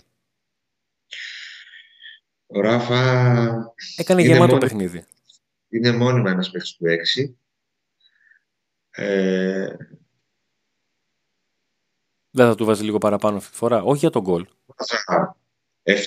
ο 2.47 2.61
Ράφα. 2.61 3.73
Έκανε 3.95 4.21
γεμάτο 4.21 4.45
μόνοι... 4.45 4.59
παιχνίδι. 4.59 5.05
Είναι 5.69 5.91
μόνιμα 5.91 6.31
ένας 6.31 6.51
παίχτη 6.51 6.75
του 6.77 6.85
6. 6.85 7.33
Ε... 8.89 9.75
Δεν 12.31 12.47
θα 12.47 12.55
του 12.55 12.65
βάζει 12.65 12.83
λίγο 12.83 12.97
παραπάνω 12.97 13.37
αυτή 13.37 13.51
τη 13.51 13.57
φορά. 13.57 13.83
Όχι 13.83 13.99
για 13.99 14.09
τον 14.09 14.21
γκολ. 14.21 14.47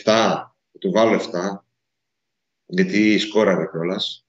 7 0.04 0.44
του 0.78 0.90
βάλω 0.92 1.20
7, 1.20 1.64
γιατί 2.66 3.18
σκόραρε 3.18 3.66
κιόλας. 3.66 4.26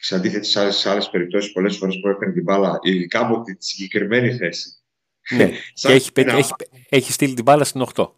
Σε 0.00 0.14
αντίθετη 0.14 0.46
σε 0.46 0.60
άλλες 0.60 0.86
άλλες 0.86 1.10
περιπτώσεις, 1.10 1.52
πολλές 1.52 1.76
φορές 1.76 2.00
που 2.00 2.08
έπαιρνε 2.08 2.34
την 2.34 2.42
μπάλα, 2.42 2.78
ειδικά 2.82 3.20
από 3.20 3.42
τη 3.42 3.56
συγκεκριμένη 3.58 4.36
θέση. 4.36 4.74
Ναι, 5.30 5.50
και 5.72 5.92
έχει, 5.92 6.10
έχει, 6.14 6.52
έχει 6.88 7.12
στείλει 7.12 7.34
την 7.34 7.44
μπάλα 7.44 7.64
στην 7.64 7.84
8. 7.94 8.10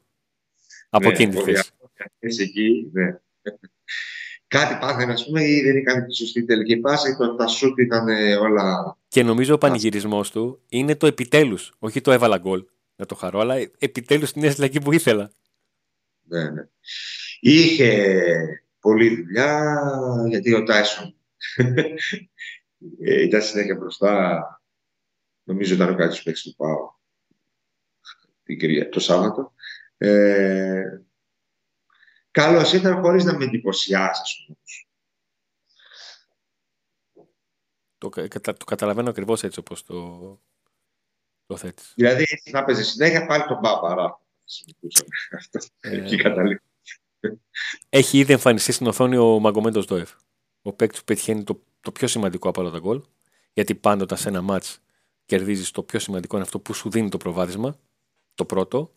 Από 0.91 1.07
ναι, 1.07 1.13
εκείνη 1.13 1.35
τη 1.35 1.43
θέση. 1.43 2.43
Εκεί, 2.43 2.91
ναι. 2.93 3.21
Κάτι 4.49 4.79
πάθαινε, 4.81 5.13
ας 5.13 5.25
πούμε, 5.25 5.45
ή 5.45 5.63
δεν 5.63 5.77
έκανε 5.77 6.07
τη 6.07 6.15
σωστή 6.15 6.45
τελική 6.45 6.77
πάσα, 6.77 7.09
ή 7.09 7.17
το, 7.17 7.35
τα 7.35 7.47
σούτ 7.47 7.79
ήταν 7.79 8.09
όλα. 8.41 8.97
Και 9.17 9.23
νομίζω 9.23 9.55
ο 9.55 9.59
πανηγυρισμός 9.59 10.31
του 10.31 10.63
είναι 10.69 10.97
το 10.97 11.07
επιτέλους. 11.07 11.75
Όχι 11.79 12.01
το 12.01 12.13
έβαλα 12.13 12.39
γκολ 12.39 12.67
να 12.97 13.07
το 13.07 13.15
χαρώ, 13.15 13.41
αλλά 13.41 13.55
επιτέλους 13.79 14.33
την 14.33 14.45
έστειλα 14.45 14.67
εκεί 14.67 14.81
που 14.81 14.93
ήθελα. 14.93 15.31
Ναι, 16.23 16.51
ναι. 16.51 16.69
Είχε 17.41 18.15
πολλή 18.81 19.23
δουλειά, 19.23 19.75
γιατί 20.29 20.55
ο 20.55 20.63
Τάισον 20.63 21.15
ε, 23.01 23.23
ήταν 23.23 23.43
συνέχεια 23.43 23.77
μπροστά. 23.77 24.41
Νομίζω 25.43 25.75
ήταν 25.75 25.93
ο 25.93 25.95
κάτι 25.95 26.21
παίξει 26.25 26.49
του 26.49 26.57
Πάου 26.57 26.95
το 28.91 29.01
Σάββατο. 29.01 29.53
Ε, 29.97 30.83
Καλώ 32.31 32.71
ήταν 32.75 33.01
χωρίς 33.03 33.25
να 33.25 33.37
με 33.37 33.45
εντυπωσιάσει, 33.45 34.57
Το, 38.09 38.53
το 38.53 38.65
καταλαβαίνω 38.65 39.11
ακριβώς 39.11 39.43
έτσι 39.43 39.59
όπως 39.59 39.85
το, 39.85 40.41
το 41.47 41.57
θέτεις. 41.57 41.93
Δηλαδή, 41.97 42.25
να 42.51 42.65
παίζει 42.65 42.85
συνέχεια 42.85 43.27
πάλι 43.27 43.45
τον 43.45 43.59
Μπάμπαρα. 43.59 44.21
Ε, 45.81 46.05
έχει 47.89 48.19
ήδη 48.19 48.33
εμφανιστεί 48.33 48.73
στην 48.73 48.87
οθόνη 48.87 49.17
ο 49.17 49.39
Μαγκομέντο 49.39 49.81
Ντόεφ. 49.81 50.13
Ο 50.63 50.73
παίκτης 50.73 50.99
που 50.99 51.05
πετυχαίνει 51.05 51.45
το, 51.45 51.63
το 51.81 51.93
πιο 51.93 52.09
σημαντικό 52.09 52.49
από 52.49 52.61
όλα 52.61 52.71
τα 52.71 52.79
γκολ. 52.79 53.03
Γιατί 53.53 53.75
πάντοτε 53.75 54.17
σε 54.17 54.29
ένα 54.29 54.43
μάτς 54.43 54.81
κερδίζεις 55.25 55.71
το 55.71 55.83
πιο 55.83 55.99
σημαντικό 55.99 56.37
είναι 56.37 56.45
αυτό 56.45 56.61
που 56.61 56.73
σου 56.73 56.91
δίνει 56.91 57.09
το 57.09 57.17
προβάδισμα. 57.17 57.79
Το 58.35 58.45
πρώτο. 58.45 58.95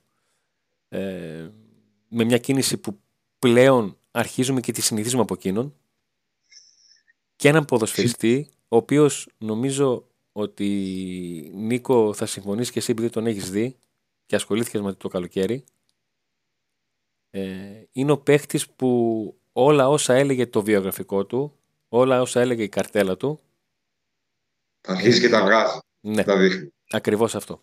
Ε, 0.90 1.50
με 2.08 2.24
μια 2.24 2.38
κίνηση 2.38 2.78
που 2.78 3.02
πλέον 3.40 3.98
αρχίζουμε 4.12 4.60
και 4.60 4.72
τη 4.72 4.82
συνηθίζουμε 4.82 5.22
από 5.22 5.34
εκείνον. 5.34 5.76
Και 7.36 7.48
έναν 7.48 7.66
ποδοσφαιριστή, 7.66 8.50
ο 8.70 8.76
οποίος 8.76 9.30
νομίζω 9.38 10.08
ότι 10.32 11.52
Νίκο 11.54 12.14
θα 12.14 12.26
συμφωνήσεις 12.26 12.72
και 12.72 12.80
εσύ 12.80 12.92
επειδή 12.92 13.10
τον 13.10 13.28
έχεις 13.28 13.52
δει 13.52 13.78
και 14.26 14.36
ασχολήθηκες 14.36 14.82
με 14.82 14.94
το 14.94 15.08
καλοκαίρι, 15.08 15.64
ε, 17.30 17.84
είναι 17.92 18.12
ο 18.12 18.18
παίχτης 18.18 18.70
που 18.70 19.34
όλα 19.52 19.90
όσα 19.90 20.14
έλεγε 20.14 20.48
το 20.48 20.64
βιογραφικό 20.64 21.26
του, 21.26 21.60
όλα 21.90 22.22
όσα 22.22 22.42
έλεγε 22.42 22.64
η 22.64 22.70
καρτέλα 22.70 23.18
του. 23.18 23.40
Αρχίζει 24.82 25.20
και 25.20 25.30
τα 25.30 25.44
βγάζει. 25.44 25.80
Ναι, 26.00 26.24
ακριβώς 26.90 27.36
αυτό. 27.36 27.62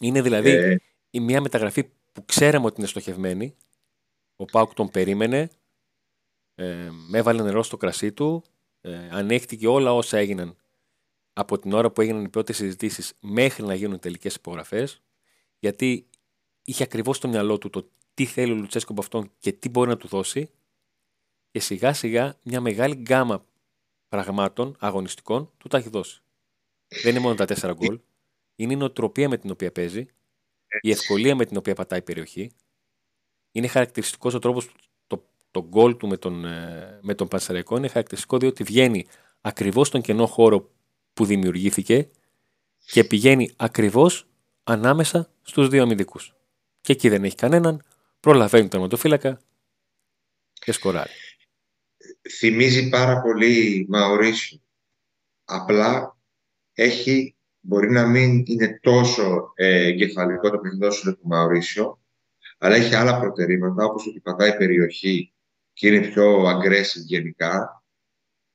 Είναι 0.00 0.22
δηλαδή 0.22 0.50
ε... 0.50 0.76
η 1.10 1.20
μια 1.20 1.40
μεταγραφή 1.40 1.84
που 2.12 2.24
ξέραμε 2.24 2.66
ότι 2.66 2.74
είναι 2.78 2.88
στοχευμένη. 2.88 3.56
Ο 4.36 4.44
Πάουκ 4.44 4.74
τον 4.74 4.90
περίμενε, 4.90 5.50
ε, 6.54 6.90
έβαλε 7.12 7.42
νερό 7.42 7.62
στο 7.62 7.76
κρασί 7.76 8.12
του, 8.12 8.44
ε, 8.86 9.08
ανέχτηκε 9.10 9.68
όλα 9.68 9.92
όσα 9.92 10.18
έγιναν 10.18 10.56
από 11.32 11.58
την 11.58 11.72
ώρα 11.72 11.90
που 11.90 12.00
έγιναν 12.00 12.24
οι 12.24 12.28
πρώτες 12.28 12.56
συζητήσεις 12.56 13.12
μέχρι 13.20 13.62
να 13.62 13.74
γίνουν 13.74 13.98
τελικές 13.98 14.34
υπογραφές 14.34 15.02
γιατί 15.58 16.08
είχε 16.64 16.82
ακριβώς 16.82 17.16
στο 17.16 17.28
μυαλό 17.28 17.58
του 17.58 17.70
το 17.70 17.90
τι 18.14 18.24
θέλει 18.24 18.52
ο 18.52 18.54
Λουτσέσκο 18.54 18.92
από 18.92 19.00
αυτόν 19.00 19.30
και 19.38 19.52
τι 19.52 19.68
μπορεί 19.68 19.88
να 19.88 19.96
του 19.96 20.08
δώσει. 20.08 20.50
Και 21.50 21.60
σιγά 21.60 21.92
σιγά 21.92 22.38
μια 22.42 22.60
μεγάλη 22.60 22.94
γκάμα 22.94 23.46
πραγμάτων 24.08 24.76
αγωνιστικών 24.78 25.52
του 25.58 25.68
τα 25.68 25.78
έχει 25.78 25.88
δώσει. 25.88 26.22
Δεν 27.02 27.10
είναι 27.10 27.20
μόνο 27.20 27.34
τα 27.34 27.44
τέσσερα 27.44 27.72
γκολ. 27.72 28.00
Είναι 28.56 28.72
η 28.72 28.76
νοοτροπία 28.76 29.28
με 29.28 29.38
την 29.38 29.50
οποία 29.50 29.72
παίζει, 29.72 30.06
η 30.80 30.90
ευκολία 30.90 31.34
με 31.34 31.44
την 31.44 31.56
οποία 31.56 31.74
πατάει 31.74 31.98
η 31.98 32.02
περιοχή. 32.02 32.50
Είναι 33.52 33.66
χαρακτηριστικός 33.66 34.34
ο 34.34 34.38
τρόπος 34.38 34.74
το, 35.54 35.60
το 35.60 35.68
γκολ 35.68 35.96
του 35.96 36.08
με 36.08 36.16
τον, 36.16 36.44
ε, 36.44 36.98
με 37.02 37.14
τον 37.14 37.28
Πανσεραϊκό. 37.28 37.76
Είναι 37.76 37.88
χαρακτηριστικό 37.88 38.38
διότι 38.38 38.62
βγαίνει 38.62 39.06
ακριβώς 39.40 39.86
στον 39.86 40.00
κενό 40.00 40.26
χώρο 40.26 40.70
που 41.12 41.24
δημιουργήθηκε 41.24 42.08
και 42.86 43.04
πηγαίνει 43.04 43.50
ακριβώς 43.56 44.26
ανάμεσα 44.64 45.30
στους 45.42 45.68
δύο 45.68 45.82
αμυντικούς. 45.82 46.34
Και 46.80 46.92
εκεί 46.92 47.08
δεν 47.08 47.24
έχει 47.24 47.36
κανέναν, 47.36 47.82
προλαβαίνει 48.20 48.62
τον 48.62 48.70
τερματοφύλακα 48.70 49.40
και 50.52 50.72
σκοράρει. 50.72 51.10
Θυμίζει 52.38 52.88
πάρα 52.88 53.20
πολύ 53.20 53.86
Μαωρίσιο. 53.88 54.60
Απλά 55.44 56.16
έχει, 56.72 57.36
μπορεί 57.60 57.90
να 57.90 58.06
μην 58.06 58.42
είναι 58.46 58.78
τόσο 58.82 59.52
ε, 59.54 59.86
εγκεφαλικό 59.86 60.50
το 60.50 60.58
παιχνίδι 60.58 61.14
του 61.14 61.18
Μαωρίσιο, 61.22 62.00
αλλά 62.58 62.74
έχει 62.74 62.94
άλλα 62.94 63.20
προτερήματα, 63.20 63.84
όπως 63.84 64.06
ότι 64.06 64.20
πατάει 64.20 64.56
περιοχή 64.56 65.33
και 65.74 65.86
είναι 65.86 66.06
πιο 66.06 66.44
aggressive 66.50 67.04
γενικά. 67.04 67.84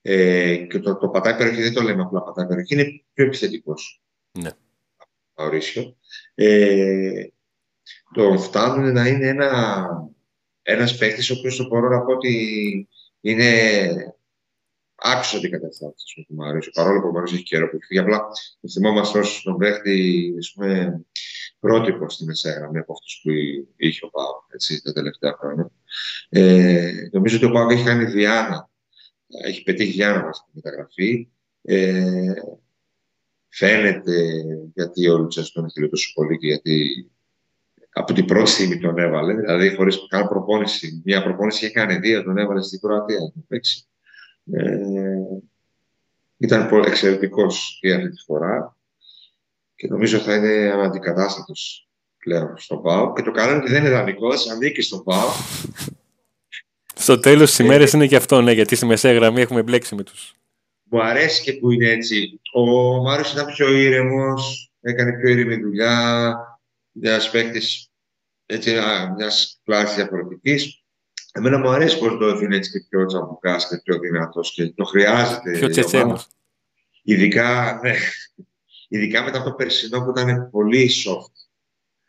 Ε, 0.01 0.55
και 0.55 0.79
το, 0.79 0.97
το 0.97 1.09
πατάει 1.09 1.35
περιοχή 1.37 1.61
δεν 1.61 1.73
το 1.73 1.81
λέμε 1.81 2.01
απλά 2.01 2.23
πατάει 2.23 2.47
περιοχή, 2.47 2.73
είναι 2.73 3.03
πιο 3.13 3.25
επιθετικός. 3.25 4.01
Ναι. 4.39 4.49
Μαωρίσιο. 5.35 5.97
Ε, 6.35 7.27
το 8.13 8.37
φτάνουν 8.37 8.93
να 8.93 9.07
είναι 9.07 9.27
ένα, 9.27 9.87
ένας 10.61 10.97
παίκτης 10.97 11.29
ο 11.29 11.35
οποίος 11.37 11.55
το 11.55 11.67
μπορώ 11.67 11.89
να 11.89 12.01
πω 12.01 12.11
ότι 12.11 12.87
είναι 13.21 13.59
άξιο 14.95 15.37
αντικαταστάτη 15.37 16.03
του 16.27 16.35
Μαρίσιο. 16.35 16.71
Παρόλο 16.75 17.01
που 17.01 17.07
ο 17.07 17.11
Μαρίσιο 17.11 17.35
έχει 17.35 17.45
καιρό 17.45 17.69
που 17.69 17.77
έχει 17.81 17.99
απλά 17.99 18.21
θυμόμαστε 18.71 19.19
ω 19.19 19.23
τον 19.43 19.57
παίχτη 19.57 20.33
πούμε, 20.53 21.01
πρότυπο 21.59 22.09
στη 22.09 22.25
μεσαία 22.25 22.53
γραμμή 22.53 22.77
από 22.79 22.93
αυτούς 22.93 23.19
που 23.23 23.29
είχε 23.75 24.05
ο 24.05 24.09
Πάο 24.09 24.33
τα 24.83 24.93
τελευταία 24.93 25.33
χρόνια. 25.39 25.71
Ε, 26.29 26.91
νομίζω 27.11 27.35
ότι 27.35 27.45
ο 27.45 27.51
Πάο 27.51 27.69
έχει 27.69 27.83
κάνει 27.83 28.05
διάνα. 28.05 28.69
Έχει 29.45 29.63
πετύχει 29.63 29.91
διάνα 29.91 30.23
μας 30.23 30.45
τη 30.45 30.51
μεταγραφή. 30.53 31.27
Ε, 31.61 32.33
φαίνεται 33.49 34.43
γιατί 34.73 35.07
ο 35.07 35.17
Λουτσέσκο 35.17 35.59
τον 35.59 35.65
ήθελε 35.65 35.87
τόσο 35.87 36.11
πολύ 36.13 36.37
και 36.37 36.47
γιατί 36.47 37.09
από 37.91 38.13
την 38.13 38.25
πρώτη 38.25 38.49
στιγμή 38.49 38.79
τον 38.79 38.97
έβαλε. 38.97 39.33
Δηλαδή, 39.33 39.75
χωρίς 39.75 40.07
καν 40.09 40.27
προπόνηση. 40.27 41.01
Μια 41.05 41.23
προπόνηση 41.23 41.65
είχε 41.65 41.73
κάνει 41.73 41.97
δύο, 41.97 42.23
τον 42.23 42.37
έβαλε 42.37 42.61
στην 42.61 42.79
Κροατία. 42.79 43.33
Ε, 44.51 44.77
ήταν 46.37 46.83
εξαιρετικός 46.85 47.77
και 47.81 47.93
αυτή 47.93 48.09
τη 48.09 48.21
φορά. 48.21 48.77
Και 49.79 49.87
νομίζω 49.87 50.17
θα 50.17 50.35
είναι 50.35 50.71
αναντικατάστατος 50.71 51.87
πλέον 52.17 52.57
στον 52.57 52.81
ΠΑΟ. 52.81 53.13
Και 53.13 53.21
το 53.21 53.31
καλό 53.31 53.51
είναι 53.51 53.61
ότι 53.61 53.71
δεν 53.71 53.81
είναι 53.81 53.89
δανεικός, 53.89 54.49
ανήκει 54.49 54.81
στον 54.81 55.03
ΠΑΟ. 55.03 55.29
Στο 56.95 57.19
τέλος 57.19 57.49
της 57.49 57.59
ημέρας 57.59 57.93
είναι 57.93 58.07
και 58.07 58.15
αυτό, 58.15 58.41
ναι, 58.41 58.51
γιατί 58.51 58.75
στη 58.75 58.85
μεσαία 58.85 59.13
γραμμή 59.13 59.41
έχουμε 59.41 59.63
μπλέξει 59.63 59.95
με 59.95 60.03
τους. 60.03 60.33
Μου 60.83 61.03
αρέσει 61.03 61.43
και 61.43 61.53
που 61.53 61.71
είναι 61.71 61.89
έτσι. 61.89 62.39
Ο 62.53 62.61
Μάριος 63.01 63.33
ήταν 63.33 63.45
πιο 63.45 63.71
ήρεμος, 63.71 64.71
έκανε 64.81 65.11
πιο 65.11 65.29
ήρεμη 65.29 65.55
δουλειά. 65.55 66.35
Μιας 66.91 67.29
παίκτης 67.29 67.89
μιας 69.15 69.59
κλάσης 69.63 69.95
διαφορετικής. 69.95 70.83
Εμένα 71.31 71.57
μου 71.57 71.69
αρέσει 71.69 71.99
πώ 71.99 72.17
το 72.17 72.27
είναι 72.27 72.55
έτσι 72.55 72.71
και 72.71 72.85
πιο 72.89 73.05
τσαμπουκάς 73.05 73.67
και 73.69 73.81
πιο 73.83 73.99
δυνατός 73.99 74.53
και 74.53 74.73
το 74.75 74.83
χρειάζεται. 74.83 75.51
Πιο 75.51 75.69
τσετσένος. 75.69 76.27
Ειδικά, 77.03 77.79
ναι, 77.83 77.95
ειδικά 78.89 79.23
μετά 79.23 79.43
το 79.43 79.53
περσινό 79.53 80.03
που 80.03 80.09
ήταν 80.09 80.49
πολύ 80.49 80.89
soft. 81.05 81.33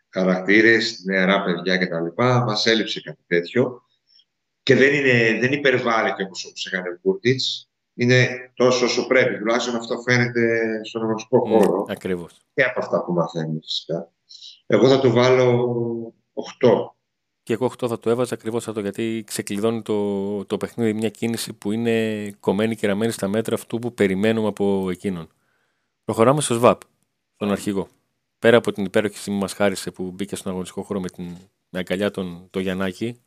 Χαρακτήρες, 0.09 1.01
νεαρά 1.05 1.43
παιδιά 1.43 1.77
κτλ. 1.77 2.23
Μας 2.23 2.65
έλειψε 2.65 3.01
κάτι 3.01 3.23
τέτοιο. 3.27 3.81
Και 4.63 4.75
δεν, 4.75 4.93
είναι, 4.93 5.39
δεν 5.39 5.51
υπερβάλλεται 5.51 6.23
όπως 6.23 6.45
όπως 6.45 6.65
έκανε 6.65 6.89
ο 6.89 6.99
Κούρτιτς. 7.01 7.69
Είναι 7.93 8.51
τόσο 8.53 8.85
όσο 8.85 9.07
πρέπει. 9.07 9.37
Τουλάχιστον 9.37 9.75
αυτό 9.75 10.01
φαίνεται 10.01 10.59
στον 10.83 11.01
γνωστικό 11.01 11.47
ναι, 11.47 11.55
χώρο. 11.55 11.85
Ακριβώς. 11.89 12.41
Και 12.53 12.63
από 12.63 12.79
αυτά 12.79 13.03
που 13.03 13.13
μαθαίνει 13.13 13.59
φυσικά. 13.59 14.11
Εγώ 14.65 14.87
θα 14.87 14.99
του 14.99 15.11
βάλω 15.11 16.13
8. 16.61 16.67
Και 17.43 17.53
εγώ 17.53 17.71
8 17.83 17.87
θα 17.87 17.99
το 17.99 18.09
έβαζα 18.09 18.33
ακριβώς 18.33 18.67
αυτό 18.67 18.79
γιατί 18.79 19.23
ξεκλειδώνει 19.25 19.81
το, 19.81 20.45
το 20.45 20.57
παιχνίδι 20.57 20.93
μια 20.93 21.09
κίνηση 21.09 21.53
που 21.53 21.71
είναι 21.71 22.29
κομμένη 22.39 22.75
και 22.75 22.87
ραμμένη 22.87 23.11
στα 23.11 23.27
μέτρα 23.27 23.55
αυτού 23.55 23.79
που 23.79 23.93
περιμένουμε 23.93 24.47
από 24.47 24.89
εκείνον. 24.89 25.29
Προχωράμε 26.03 26.41
στο 26.41 26.53
ΣΒΑΠ, 26.53 26.81
τον 27.35 27.51
αρχηγό. 27.51 27.87
Πέρα 28.39 28.57
από 28.57 28.71
την 28.71 28.85
υπέροχη 28.85 29.17
στιγμή 29.17 29.39
μας 29.39 29.53
χάρισε 29.53 29.91
που 29.91 30.11
μπήκε 30.11 30.35
στον 30.35 30.51
αγωνιστικό 30.51 30.83
χώρο 30.83 30.99
με 30.99 31.09
την 31.09 31.37
με 31.71 31.79
αγκαλιά 31.79 32.11
τον, 32.11 32.47
το 32.49 32.59
Γιαννάκη 32.59 33.21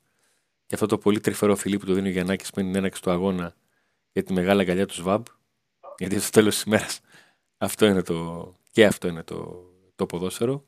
και 0.66 0.75
αυτό 0.75 0.87
το 0.87 0.99
πολύ 0.99 1.21
τρυφερό 1.21 1.57
φιλί 1.57 1.78
που 1.78 1.87
του 1.87 1.95
δίνει 1.95 2.09
ο 2.09 2.11
Γιαννάκης 2.11 2.50
πριν 2.50 2.66
την 2.66 2.75
έναξη 2.76 3.02
του 3.02 3.11
αγώνα 3.11 3.54
για 4.12 4.23
τη 4.23 4.33
μεγάλη 4.33 4.61
αγκαλιά 4.61 4.87
του 4.87 4.95
ΣΒΑΠ. 4.95 5.26
Γιατί 5.99 6.21
στο 6.21 6.31
τέλος 6.31 6.54
της 6.54 6.62
ημέρα 6.62 6.87
αυτό 7.59 7.87
είναι 7.87 8.02
το, 8.02 8.52
και 8.71 8.87
αυτό 8.87 9.09
είναι 9.09 9.23
το, 9.23 9.64
το 9.95 10.07
ποδόσφαιρο. 10.07 10.64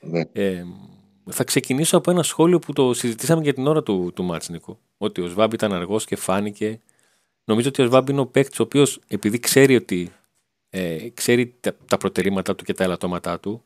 Ναι. 0.00 0.24
Ε, 0.32 0.64
θα 1.30 1.44
ξεκινήσω 1.44 1.96
από 1.96 2.10
ένα 2.10 2.22
σχόλιο 2.22 2.58
που 2.58 2.72
το 2.72 2.94
συζητήσαμε 2.94 3.42
για 3.42 3.54
την 3.54 3.66
ώρα 3.66 3.82
του, 3.82 4.12
του 4.14 4.22
μάτς, 4.22 4.48
Νίκο. 4.48 4.78
Ότι 4.96 5.20
ο 5.20 5.26
Σβάμπ 5.26 5.52
ήταν 5.52 5.72
αργός 5.72 6.04
και 6.04 6.16
φάνηκε. 6.16 6.80
Νομίζω 7.44 7.68
ότι 7.68 7.82
ο 7.82 7.84
Σβάμπ 7.84 8.08
είναι 8.08 8.20
ο 8.20 8.26
παίκτης 8.26 8.60
ο 8.60 8.62
οποίος 8.62 9.00
επειδή 9.06 9.38
ξέρει 9.38 9.76
ότι 9.76 10.12
ε, 10.74 11.08
ξέρει 11.08 11.56
τα, 11.60 11.76
τα 11.76 11.96
προτερήματα 11.96 12.54
του 12.54 12.64
και 12.64 12.74
τα 12.74 12.84
ελαττώματά 12.84 13.40
του, 13.40 13.64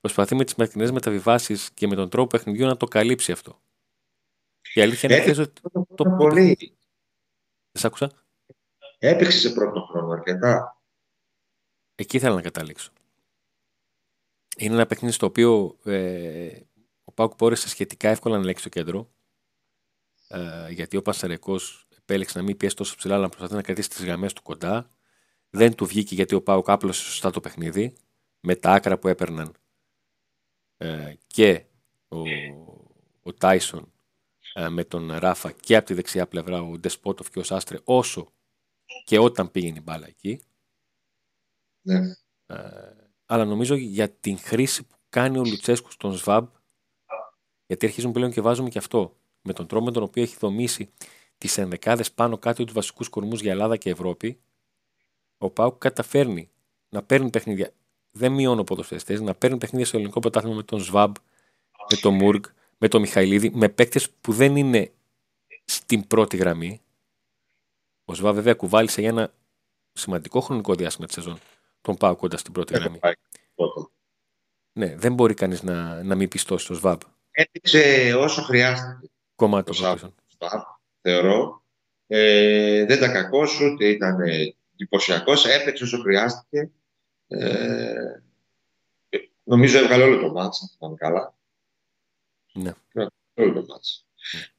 προσπαθεί 0.00 0.34
με 0.34 0.44
τις 0.44 0.54
μακρινές 0.54 0.90
μεταβιβάσεις 0.90 1.70
και 1.70 1.86
με 1.86 1.94
τον 1.94 2.08
τρόπο 2.08 2.26
παιχνιδιού 2.26 2.66
να 2.66 2.76
το 2.76 2.86
καλύψει 2.86 3.32
αυτό. 3.32 3.60
Η 4.74 4.80
αλήθεια 4.80 5.16
είναι 5.16 5.40
ότι. 5.40 5.60
Το, 5.72 5.86
το, 5.94 6.04
πολύ. 6.18 6.76
Δεν 7.72 7.86
άκουσα. 7.86 8.10
Έπαιξε 8.98 9.38
σε 9.38 9.50
πρώτο 9.50 9.80
χρόνο 9.80 10.12
αρκετά. 10.12 10.80
Εκεί 11.94 12.16
ήθελα 12.16 12.34
να 12.34 12.42
καταλήξω. 12.42 12.92
Είναι 14.56 14.74
ένα 14.74 14.86
παιχνίδι 14.86 15.14
στο 15.14 15.26
οποίο 15.26 15.78
ε, 15.84 16.60
ο 17.04 17.12
Πάουκ 17.12 17.34
μπόρεσε 17.38 17.68
σχετικά 17.68 18.08
εύκολα 18.08 18.36
να 18.36 18.42
ελέγξει 18.42 18.62
το 18.62 18.68
κέντρο. 18.68 19.10
Ε, 20.28 20.70
γιατί 20.70 20.96
ο 20.96 21.02
Πασαρεκό 21.02 21.56
επέλεξε 21.96 22.38
να 22.38 22.44
μην 22.44 22.56
πιέσει 22.56 22.76
τόσο 22.76 22.96
ψηλά, 22.96 23.14
αλλά 23.14 23.22
να 23.22 23.28
προσπαθεί 23.28 23.54
να 23.54 23.62
κρατήσει 23.62 23.88
τις 23.88 24.04
γραμμές 24.04 24.32
του 24.32 24.42
κοντά. 24.42 24.95
Δεν 25.56 25.74
του 25.74 25.86
βγήκε 25.86 26.14
γιατί 26.14 26.34
ο 26.34 26.42
Πάουκ 26.42 26.70
άπλωσε 26.70 27.02
σωστά 27.02 27.30
το 27.30 27.40
παιχνίδι. 27.40 27.94
Με 28.40 28.54
τα 28.54 28.70
άκρα 28.70 28.98
που 28.98 29.08
έπαιρναν 29.08 29.54
ε, 30.76 31.14
και 31.26 31.64
ο, 32.08 32.20
ο 33.22 33.34
Τάισον 33.34 33.92
ε, 34.54 34.68
με 34.68 34.84
τον 34.84 35.12
Ράφα 35.12 35.52
και 35.52 35.76
από 35.76 35.86
τη 35.86 35.94
δεξιά 35.94 36.26
πλευρά 36.26 36.62
ο 36.62 36.78
Ντεσπότοφ 36.78 37.30
και 37.30 37.38
ο 37.38 37.42
Σάστρε 37.42 37.78
όσο 37.84 38.32
και 39.04 39.18
όταν 39.18 39.50
πήγαινε 39.50 39.78
η 39.78 39.82
μπάλα 39.84 40.06
εκεί. 40.06 40.40
Ναι. 41.82 41.98
Ε, 42.46 42.56
αλλά 43.26 43.44
νομίζω 43.44 43.74
για 43.74 44.10
την 44.10 44.38
χρήση 44.38 44.86
που 44.86 44.96
κάνει 45.08 45.38
ο 45.38 45.44
Λουτσέσκου 45.44 45.90
στον 45.90 46.16
ΣΒΑΜ 46.16 46.46
γιατί 47.66 47.86
αρχίζουμε 47.86 48.12
πλέον 48.12 48.30
και 48.30 48.40
βάζουμε 48.40 48.68
και 48.68 48.78
αυτό. 48.78 49.16
Με 49.42 49.52
τον 49.52 49.66
τρόπο 49.66 49.84
με 49.84 49.92
τον 49.92 50.02
οποίο 50.02 50.22
έχει 50.22 50.36
δομήσει 50.38 50.92
τις 51.38 51.58
ενδεκάδες 51.58 52.12
πάνω 52.12 52.38
κάτω 52.38 52.64
τους 52.64 52.74
βασικούς 52.74 53.08
κορμούς 53.08 53.40
για 53.40 53.50
Ελλάδα 53.50 53.76
και 53.76 53.90
Ευρώπη, 53.90 54.40
ο 55.38 55.50
Πάουκ 55.50 55.78
καταφέρνει 55.78 56.50
να 56.88 57.02
παίρνει 57.02 57.30
παιχνίδια. 57.30 57.72
Δεν 58.10 58.32
μειώνω 58.32 58.64
ποδοσφαιριστές, 58.64 59.20
να 59.20 59.34
παίρνει 59.34 59.58
παιχνίδια 59.58 59.86
στο 59.86 59.96
ελληνικό 59.96 60.20
πρωτάθλημα 60.20 60.56
με 60.56 60.62
τον 60.62 60.80
Σβάμπ, 60.80 61.14
με 61.90 61.96
τον 62.00 62.14
Μουργκ, 62.14 62.44
με 62.78 62.88
τον 62.88 63.00
Μιχαηλίδη, 63.00 63.50
με 63.54 63.68
παίκτες 63.68 64.10
που 64.10 64.32
δεν 64.32 64.56
είναι 64.56 64.92
στην 65.64 66.06
πρώτη 66.06 66.36
γραμμή. 66.36 66.80
Ο 68.04 68.14
Σβάμπ 68.14 68.34
βέβαια 68.34 68.54
κουβάλισε 68.54 69.00
για 69.00 69.10
ένα 69.10 69.32
σημαντικό 69.92 70.40
χρονικό 70.40 70.74
διάστημα 70.74 71.06
της 71.06 71.14
σεζόν 71.14 71.38
τον 71.80 71.96
Πάουκ 71.96 72.18
κοντά 72.18 72.36
στην 72.36 72.52
πρώτη 72.52 72.74
γραμμή. 72.74 72.98
Ναι, 74.72 74.96
δεν 74.96 75.14
μπορεί 75.14 75.34
κανείς 75.34 75.62
να, 75.62 76.02
να 76.02 76.14
μην 76.14 76.28
πιστώσει 76.28 76.64
στο 76.64 76.74
Σβάμπ 76.74 77.00
έπαιξε 77.36 78.14
όσο 78.14 78.42
χρειάστηκε. 78.42 79.10
Κομμάτι 79.34 79.72
το 79.76 80.12
Θεωρώ. 81.00 81.62
Ε, 82.06 82.84
δεν 82.84 82.96
ήταν 82.96 83.12
κακός, 83.12 83.60
ούτε 83.60 83.88
ήταν 83.88 84.16
εντυπωσιακός. 84.76 85.46
Έπαιξε 85.46 85.84
όσο 85.84 85.98
χρειάστηκε. 85.98 86.70
Ε, 87.28 88.20
νομίζω 89.44 89.78
έβγαλε 89.78 90.02
όλο 90.02 90.20
το 90.20 90.32
μάτς, 90.32 90.62
αν 90.62 90.68
θυμάμαι 90.68 90.96
καλά. 90.96 91.34
Ναι. 92.52 92.72
Όλο 93.34 93.52
το 93.52 93.64
μάτς. 93.68 94.06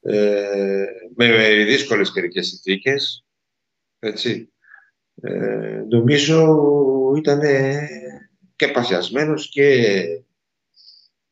Ε, 0.02 0.86
με 1.16 1.48
δύσκολες 1.64 2.12
καιρικές 2.12 2.48
συνθήκες. 2.48 3.26
Έτσι. 4.00 4.52
Ε, 5.22 5.84
νομίζω 5.90 6.58
ήταν 7.18 7.40
και 8.56 8.68
παθιασμένος 8.68 9.50
και 9.50 9.64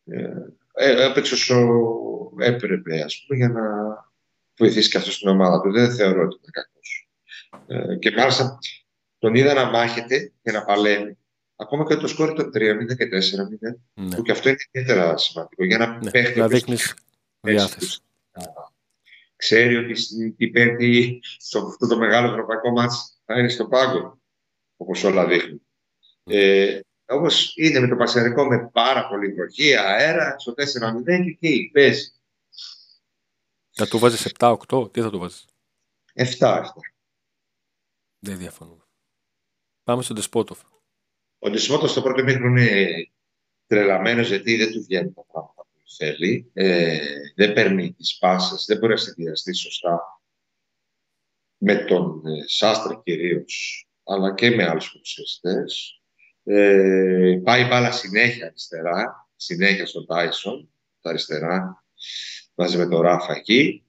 ε, 0.05 0.31
ε, 0.73 1.05
έπαιξε 1.05 1.33
όσο 1.33 1.79
έπρεπε, 2.39 3.01
ας 3.01 3.25
πούμε, 3.25 3.37
για 3.37 3.49
να 3.49 3.63
βοηθήσει 4.57 4.89
και 4.89 4.97
αυτός 4.97 5.15
στην 5.15 5.29
ομάδα 5.29 5.61
του. 5.61 5.71
Δεν 5.71 5.95
θεωρώ 5.95 6.21
ότι 6.23 6.35
είναι 6.41 6.51
κακός. 6.51 7.04
Ε, 7.67 7.95
και 7.95 8.11
μάλιστα 8.11 8.57
τον 9.17 9.35
είδα 9.35 9.53
να 9.53 9.65
μάχεται 9.65 10.31
και 10.41 10.51
να 10.51 10.65
παλεύει. 10.65 11.17
Ακόμα 11.55 11.85
και 11.85 11.95
το 11.95 12.07
σκόρ 12.07 12.29
ήταν 12.29 12.51
3-0 12.55 12.95
και 12.97 13.05
4-0, 13.05 13.77
ναι. 13.93 14.15
που 14.15 14.21
και 14.21 14.31
αυτό 14.31 14.49
είναι 14.49 14.57
ιδιαίτερα 14.71 15.17
σημαντικό. 15.17 15.65
Για 15.65 15.77
να 15.77 15.99
ναι, 16.03 16.11
παίχνει. 16.11 16.41
Να 16.41 16.47
δείχνεις 16.47 16.95
διάθεση. 17.39 17.99
Ξέρεις 19.35 19.77
ότι 19.77 19.95
στην 19.95 20.51
Πέμπτη, 20.51 21.19
στο 21.37 21.59
αυτό 21.59 21.87
το 21.87 21.97
μεγάλο 21.97 22.27
ευρωπαϊκό 22.27 22.71
μάτς, 22.71 23.19
θα 23.25 23.39
είναι 23.39 23.49
στο 23.49 23.67
πάγκο, 23.67 24.19
όπως 24.77 25.03
όλα 25.03 25.27
δείχνουν. 25.27 25.61
Ναι. 26.23 26.35
Ε, 26.35 26.81
Όπως 27.07 27.53
είναι 27.55 27.79
με 27.79 27.87
το 27.87 27.95
Πασαρικό 27.95 28.45
με 28.45 28.69
πάρα 28.73 29.07
πολύ 29.07 29.33
βροχή, 29.33 29.75
αέρα, 29.75 30.35
στο 30.39 30.53
4-0 30.53 31.03
και 31.05 31.47
εκεί 31.47 31.69
παίζει. 31.73 32.11
Θα 33.71 33.87
του 33.87 33.99
βάζεις 33.99 34.31
7-8, 34.39 34.93
τι 34.93 35.01
θα 35.01 35.09
του 35.09 35.19
βάζεις; 35.19 35.45
7-7. 36.13 36.61
Δεν 38.19 38.37
διαφωνούμε. 38.37 38.83
Πάμε 39.83 40.01
στον 40.01 40.15
Ντεσπότοφ. 40.15 40.59
Ο 41.39 41.49
Ντεσπότοφ 41.49 41.91
στο 41.91 42.01
πρώτο 42.01 42.23
μήχρονο 42.23 42.61
είναι 42.61 43.09
τρελαμένος 43.67 44.27
γιατί 44.27 44.55
δεν 44.55 44.71
του 44.71 44.83
βγαίνει 44.83 45.13
τα 45.13 45.25
πράγματα 45.31 45.67
που 45.73 45.89
θέλει. 45.97 46.49
Ε, 46.53 46.99
δεν 47.35 47.53
παίρνει 47.53 47.93
τις 47.93 48.17
πάσες, 48.17 48.65
δεν 48.65 48.77
μπορεί 48.77 48.93
να 48.93 48.99
συνδυαστεί 48.99 49.53
σωστά 49.53 50.19
με 51.57 51.75
τον 51.75 52.25
ε, 52.25 52.43
Σάστρα 52.45 53.01
κυρίως, 53.03 53.87
αλλά 54.03 54.33
και 54.33 54.49
με 54.49 54.63
άλλους 54.63 54.91
ποδοσφαιριστέ. 54.91 55.63
Ε, 56.43 57.39
πάει 57.43 57.65
μπάλα 57.65 57.91
συνέχεια 57.91 58.45
αριστερά, 58.45 59.29
συνέχεια 59.35 59.85
στον 59.85 60.05
Τάισον, 60.05 60.69
τα 61.01 61.09
αριστερά, 61.09 61.83
μαζί 62.53 62.77
με 62.77 62.87
τον 62.87 63.01
Ράφα 63.01 63.35
εκεί. 63.35 63.83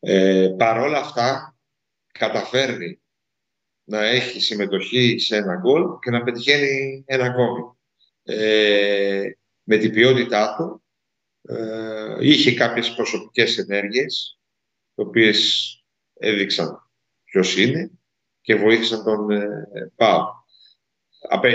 Ε, 0.00 0.54
παρόλα 0.58 0.98
αυτά, 0.98 1.57
καταφέρνει 2.18 3.00
να 3.84 4.04
έχει 4.04 4.40
συμμετοχή 4.40 5.18
σε 5.18 5.36
ένα 5.36 5.56
γκολ 5.56 5.98
και 5.98 6.10
να 6.10 6.22
πετυχαίνει 6.22 7.04
ένα 7.06 7.24
ακόμη. 7.24 7.62
Ε, 8.22 9.30
με 9.62 9.76
την 9.76 9.92
ποιότητά 9.92 10.54
του, 10.56 10.82
ε, 11.54 12.16
είχε 12.20 12.54
κάποιες 12.54 12.94
προσωπικές 12.94 13.58
ενέργειες, 13.58 14.38
οι 14.94 15.00
οποίες 15.00 15.72
έδειξαν 16.14 16.90
ποιος 17.24 17.56
είναι 17.56 17.90
και 18.40 18.54
βοήθησαν 18.54 19.04
τον 19.04 19.30
ε, 19.30 19.92
Πάο 19.96 20.38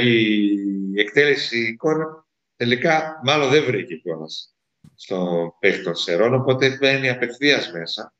η 0.01 0.99
εκτέλεση 0.99 1.67
εικόνα 1.67 2.27
τελικά 2.55 3.21
μάλλον 3.23 3.49
δεν 3.49 3.63
βρήκε 3.65 3.93
εικόνας 3.93 4.55
στο 4.95 5.49
παίχτη 5.59 5.83
των 5.83 5.95
Σερών, 5.95 6.33
οπότε 6.33 6.77
μπαίνει 6.77 7.09
απευθείας 7.09 7.71
μέσα. 7.71 8.13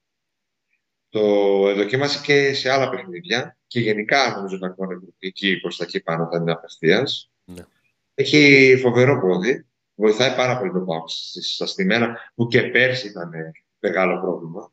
Το 1.14 1.76
δοκίμασε 1.76 2.22
και 2.26 2.54
σε 2.54 2.70
άλλα 2.70 2.90
παιχνίδια 2.90 3.58
και 3.68 3.80
γενικά 3.80 4.36
νομίζω 4.36 4.60
τα 4.60 4.68
εικόνα 4.68 5.02
εκεί 5.20 5.60
προς 5.60 5.78
τα 5.78 5.84
εκεί 5.84 6.02
πάνω 6.02 6.28
θα 6.32 6.38
είναι 6.38 6.52
απευθείας. 6.52 7.32
Ναι. 7.46 7.66
Έχει 8.14 8.76
φοβερό 8.82 9.20
πόδι. 9.20 9.66
Βοηθάει 9.96 10.36
πάρα 10.36 10.58
πολύ 10.58 10.72
το 10.72 10.80
πάω 10.80 11.04
στα 11.08 11.66
στημένα, 11.66 12.32
που 12.36 12.48
και 12.48 12.62
πέρσι 12.62 13.08
ήταν 13.08 13.32
μεγάλο 13.80 14.22
πρόβλημα. 14.22 14.72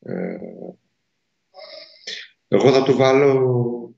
Ε, 0.00 0.36
εγώ 2.48 2.72
θα 2.72 2.82
του 2.82 2.96
βάλω 2.96 3.94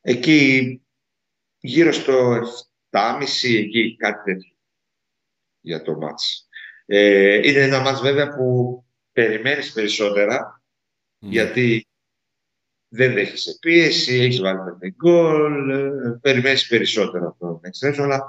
εκεί 0.00 0.82
γύρω 1.58 1.92
στο 1.92 2.40
7,5 2.90 3.22
εκεί 3.42 3.96
κάτι 3.96 4.32
τέτοιο 4.32 4.54
για 5.60 5.82
το 5.82 5.96
μάτς. 5.96 6.48
Ε, 6.86 7.48
είναι 7.48 7.60
ένα 7.60 7.80
μάτς 7.80 8.00
βέβαια 8.00 8.28
που 8.28 8.84
περιμένεις 9.20 9.72
περισσότερα 9.72 10.62
γιατί 11.18 11.86
δεν 12.88 13.12
δέχεσαι 13.12 13.56
πίεση, 13.60 14.14
έχεις 14.14 14.40
βάλει 14.40 14.58
πέντε 14.58 14.94
γκολ, 14.94 15.70
ε, 15.70 16.18
περιμένεις 16.20 16.66
περισσότερα 16.66 17.26
από 17.26 17.38
τον 17.38 17.60
εξτρέμιο, 17.62 18.04
αλλά 18.04 18.26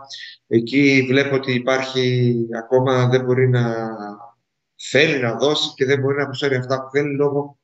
εκεί 0.48 1.06
βλέπω 1.08 1.36
ότι 1.36 1.54
υπάρχει 1.54 2.36
ακόμα 2.58 3.10
δεν 3.10 3.24
μπορεί 3.26 3.50
να 3.50 3.88
θέλει 4.76 5.20
να 5.20 5.36
δώσει 5.36 5.74
και 5.76 5.86
δεν 5.86 6.00
μπορεί 6.00 6.18
να 6.18 6.26
προσφέρει 6.26 6.56
αυτά 6.56 6.82
που 6.82 6.90
θέλει 6.90 7.16
λόγω 7.16 7.60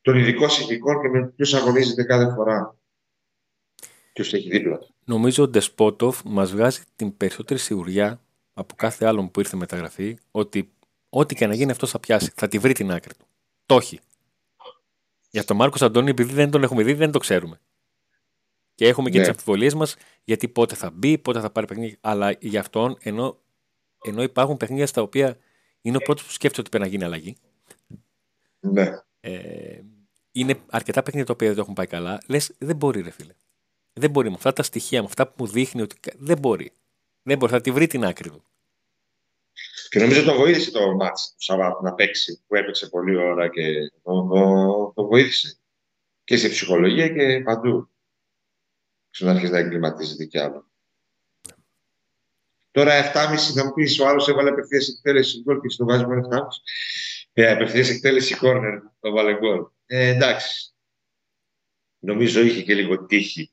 των 0.00 0.18
ειδικών 0.18 0.50
συνθηκών 0.50 1.00
και 1.00 1.08
με 1.08 1.28
ποιους 1.28 1.54
αγωνίζεται 1.54 2.04
κάθε 2.04 2.34
φορά. 2.34 2.78
Ποιος 4.12 4.32
έχει 4.32 4.48
δίπλα. 4.48 4.78
Νομίζω 5.04 5.42
ότι 5.42 5.50
ο 5.50 5.52
Ντεσπότοφ 5.52 6.20
μας 6.24 6.50
βγάζει 6.50 6.80
την 6.96 7.16
περισσότερη 7.16 7.60
σιγουριά 7.60 8.20
από 8.54 8.74
κάθε 8.74 9.06
άλλον 9.06 9.30
που 9.30 9.40
ήρθε 9.40 9.56
μεταγραφή 9.56 10.18
ότι 10.30 10.73
ό,τι 11.14 11.34
και 11.34 11.46
να 11.46 11.54
γίνει 11.54 11.70
αυτό 11.70 11.86
θα 11.86 12.00
πιάσει. 12.00 12.32
Θα 12.34 12.48
τη 12.48 12.58
βρει 12.58 12.72
την 12.72 12.90
άκρη 12.90 13.14
του. 13.14 13.26
Το 13.66 13.76
έχει. 13.76 14.00
Για 15.30 15.44
τον 15.44 15.56
Μάρκος 15.56 15.82
Αντώνη, 15.82 16.10
επειδή 16.10 16.32
δεν 16.32 16.50
τον 16.50 16.62
έχουμε 16.62 16.82
δει, 16.82 16.94
δεν 16.94 17.10
το 17.10 17.18
ξέρουμε. 17.18 17.60
Και 18.74 18.88
έχουμε 18.88 19.10
και 19.10 19.18
ναι. 19.18 19.24
τι 19.24 19.30
αμφιβολίες 19.30 19.74
μας 19.74 19.96
γιατί 20.24 20.48
πότε 20.48 20.74
θα 20.74 20.90
μπει, 20.90 21.18
πότε 21.18 21.40
θα 21.40 21.50
πάρει 21.50 21.66
παιχνίδι. 21.66 21.98
Αλλά 22.00 22.36
για 22.40 22.60
αυτόν, 22.60 22.96
ενώ, 23.00 23.38
ενώ 24.04 24.22
υπάρχουν 24.22 24.56
παιχνίδια 24.56 24.86
στα 24.86 25.02
οποία 25.02 25.38
είναι 25.80 25.96
ο 25.96 26.00
πρώτος 26.00 26.24
που 26.24 26.30
σκέφτεται 26.30 26.60
ότι 26.60 26.70
πρέπει 26.70 26.84
να 26.84 26.90
γίνει 26.90 27.04
αλλαγή. 27.04 27.36
Ναι. 28.60 28.90
Ε, 29.20 29.80
είναι 30.32 30.60
αρκετά 30.70 31.02
παιχνίδια 31.02 31.26
τα 31.26 31.32
οποία 31.32 31.46
δεν 31.46 31.56
το 31.56 31.62
έχουν 31.62 31.74
πάει 31.74 31.86
καλά. 31.86 32.20
Λες, 32.26 32.54
δεν 32.58 32.76
μπορεί, 32.76 33.00
ρε 33.00 33.10
φίλε. 33.10 33.34
Δεν 33.92 34.10
μπορεί 34.10 34.28
με 34.28 34.34
αυτά 34.34 34.52
τα 34.52 34.62
στοιχεία, 34.62 35.00
με 35.00 35.06
αυτά 35.06 35.26
που 35.26 35.34
μου 35.38 35.46
δείχνει 35.46 35.82
ότι 35.82 35.96
δεν 36.16 36.38
μπορεί. 36.38 36.72
Δεν 37.22 37.38
μπορεί, 37.38 37.52
θα 37.52 37.60
τη 37.60 37.70
βρει 37.70 37.86
την 37.86 38.04
άκρη 38.04 38.30
του. 38.30 38.44
Και 39.94 40.00
νομίζω 40.00 40.24
το 40.24 40.34
βοήθησε 40.34 40.70
το 40.70 40.94
μάτς 40.94 41.34
του 41.36 41.42
Σαββάτου 41.42 41.82
να 41.82 41.94
παίξει, 41.94 42.42
που 42.46 42.54
έπαιξε 42.54 42.88
πολλή 42.88 43.16
ώρα 43.16 43.48
και 43.48 43.90
το, 44.02 44.28
το, 44.28 44.92
το 44.94 45.06
βοήθησε. 45.06 45.58
Και 46.24 46.36
σε 46.36 46.48
ψυχολογία 46.48 47.08
και 47.08 47.42
παντού. 47.44 47.90
Στον 49.10 49.28
αρχίσει 49.28 49.52
να 49.52 49.58
εγκληματίζεται 49.58 50.24
κι 50.24 50.38
άλλο. 50.38 50.70
Τώρα 52.70 53.12
7,5 53.12 53.36
θα 53.54 53.64
μου 53.64 53.72
πεις 53.72 54.00
ο 54.00 54.08
άλλος 54.08 54.28
έβαλε 54.28 54.50
απευθείας 54.50 54.88
εκτέλεση 54.88 55.42
γκολ 55.42 55.60
και 55.60 55.68
στο 55.68 55.84
βάζεις 55.84 56.06
μόνο 56.06 56.28
7,5. 56.30 56.38
Ε, 57.32 57.50
απευθείας 57.50 57.88
εκτέλεση 57.88 58.36
κόρνερ 58.36 58.80
το 59.00 59.10
βάλε 59.10 59.38
γκολ. 59.38 59.66
Ε, 59.86 60.08
εντάξει. 60.08 60.74
Νομίζω 61.98 62.40
είχε 62.40 62.62
και 62.62 62.74
λίγο 62.74 63.06
τύχη. 63.06 63.52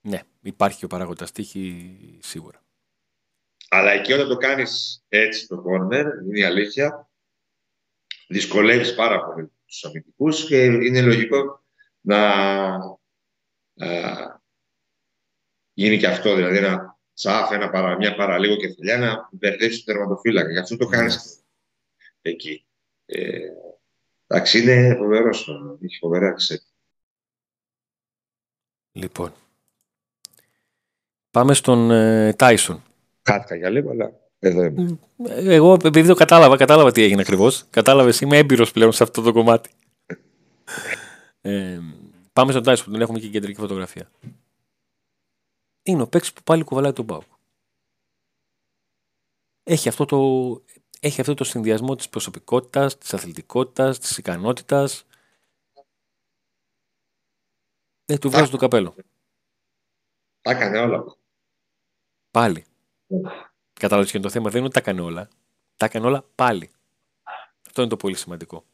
Ναι, 0.00 0.20
υπάρχει 0.42 0.84
ο 0.84 0.88
παράγοντα 0.88 1.26
τύχη 1.32 1.98
σίγουρα. 2.22 2.63
Αλλά 3.76 3.90
εκεί 3.90 4.12
όταν 4.12 4.28
το 4.28 4.36
κάνεις 4.36 5.04
έτσι 5.08 5.46
το 5.46 5.62
κόρνερ, 5.62 6.06
είναι 6.06 6.38
η 6.38 6.44
αλήθεια, 6.44 7.10
δυσκολεύεις 8.28 8.94
πάρα 8.94 9.24
πολύ 9.24 9.52
τους 9.66 9.84
αμυντικούς 9.84 10.46
και 10.46 10.64
είναι 10.64 11.02
λογικό 11.02 11.64
να 12.00 12.20
α, 13.76 14.40
γίνει 15.72 15.98
και 15.98 16.06
αυτό, 16.06 16.34
δηλαδή 16.34 16.60
να 16.60 16.98
τσάφ, 17.14 17.50
ένα 17.50 17.70
παρα, 17.70 17.96
μια 17.96 18.14
παραλίγο 18.14 18.56
κεφαλιά 18.56 18.98
να 18.98 19.28
μπερδέψεις 19.32 19.84
το 19.84 19.92
τερματοφύλακα. 19.92 20.50
Γι' 20.50 20.58
αυτό 20.58 20.76
το 20.76 20.86
κάνεις 20.86 21.44
εκεί. 22.22 22.66
Ε, 23.06 23.48
εντάξει, 24.26 24.62
είναι 24.62 24.94
φοβερό. 24.98 25.28
Έχει 25.82 25.98
φοβερά 26.00 26.28
αξία. 26.28 26.60
Λοιπόν, 28.92 29.32
πάμε 31.30 31.54
στον 31.54 31.88
Τάισον. 32.36 32.76
Ε, 32.76 32.93
Χάθηκα 33.24 33.56
για 33.56 33.70
λίγο, 33.70 33.90
αλλά 33.90 34.12
εδώ 34.38 34.62
είμαι. 34.62 34.98
Εγώ, 35.26 35.72
επειδή 35.72 36.08
το 36.08 36.14
κατάλαβα, 36.14 36.56
κατάλαβα 36.56 36.92
τι 36.92 37.02
έγινε 37.02 37.20
ακριβώς. 37.20 37.66
Κατάλαβες, 37.70 38.20
είμαι 38.20 38.36
έμπειρος 38.38 38.72
πλέον 38.72 38.92
σε 38.92 39.02
αυτό 39.02 39.22
το 39.22 39.32
κομμάτι. 39.32 39.70
ε, 41.40 41.80
πάμε 42.32 42.50
στον 42.50 42.62
Τάισον 42.62 42.84
που 42.84 42.92
τον 42.92 43.00
έχουμε 43.00 43.18
και 43.18 43.28
κεντρική 43.28 43.60
φωτογραφία. 43.60 44.10
Είναι 45.82 46.02
ο 46.02 46.08
παίκτης 46.08 46.32
που 46.32 46.42
πάλι 46.42 46.64
κουβαλάει 46.64 46.92
τον 46.92 47.06
Πάουκ. 47.06 47.22
Έχει 49.62 49.88
αυτό 49.88 50.04
το, 50.04 50.18
έχει 51.00 51.20
αυτό 51.20 51.34
το 51.34 51.44
συνδυασμό 51.44 51.94
της 51.94 52.08
προσωπικότητας, 52.08 52.98
της 52.98 53.14
αθλητικότητας, 53.14 53.98
της 53.98 54.18
ικανότητας. 54.18 55.06
Δεν 58.04 58.18
του 58.18 58.30
βγάζει 58.30 58.50
το 58.50 58.56
καπέλο. 58.56 58.94
Τα 60.40 60.50
έκανε 60.50 60.78
όλα. 60.78 61.04
Πάλι. 62.30 62.64
Κατάλαβε 63.72 64.10
και 64.10 64.20
το 64.20 64.30
θέμα 64.30 64.50
δεν 64.50 64.56
είναι 64.56 64.66
ότι 64.66 64.74
τα 64.74 64.80
έκανε 64.80 65.00
όλα. 65.00 65.28
Τα 65.76 65.86
έκανε 65.86 66.06
όλα 66.06 66.24
πάλι. 66.34 66.70
Αυτό 67.66 67.80
είναι 67.80 67.90
το 67.90 67.96
πολύ 67.96 68.16
σημαντικό 68.16 68.64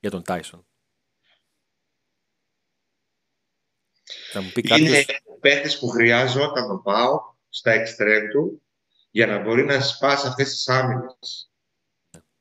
για 0.00 0.10
τον 0.10 0.22
Τάισον. 0.22 0.66
Θα 4.32 4.40
μου 4.40 4.50
πει 4.54 4.62
κάποιος... 4.62 4.88
Είναι 4.88 5.04
παίχτες 5.40 5.78
που 5.78 5.88
χρειάζεται 5.88 6.66
το 6.68 6.80
πάω 6.84 7.34
στα 7.48 7.70
εξτρέμ 7.70 8.28
του 8.28 8.62
για 9.10 9.26
να 9.26 9.38
μπορεί 9.38 9.64
να 9.64 9.80
σπάσει 9.80 10.26
αυτές 10.26 10.48
τις 10.48 10.68
άμυνες. 10.68 11.50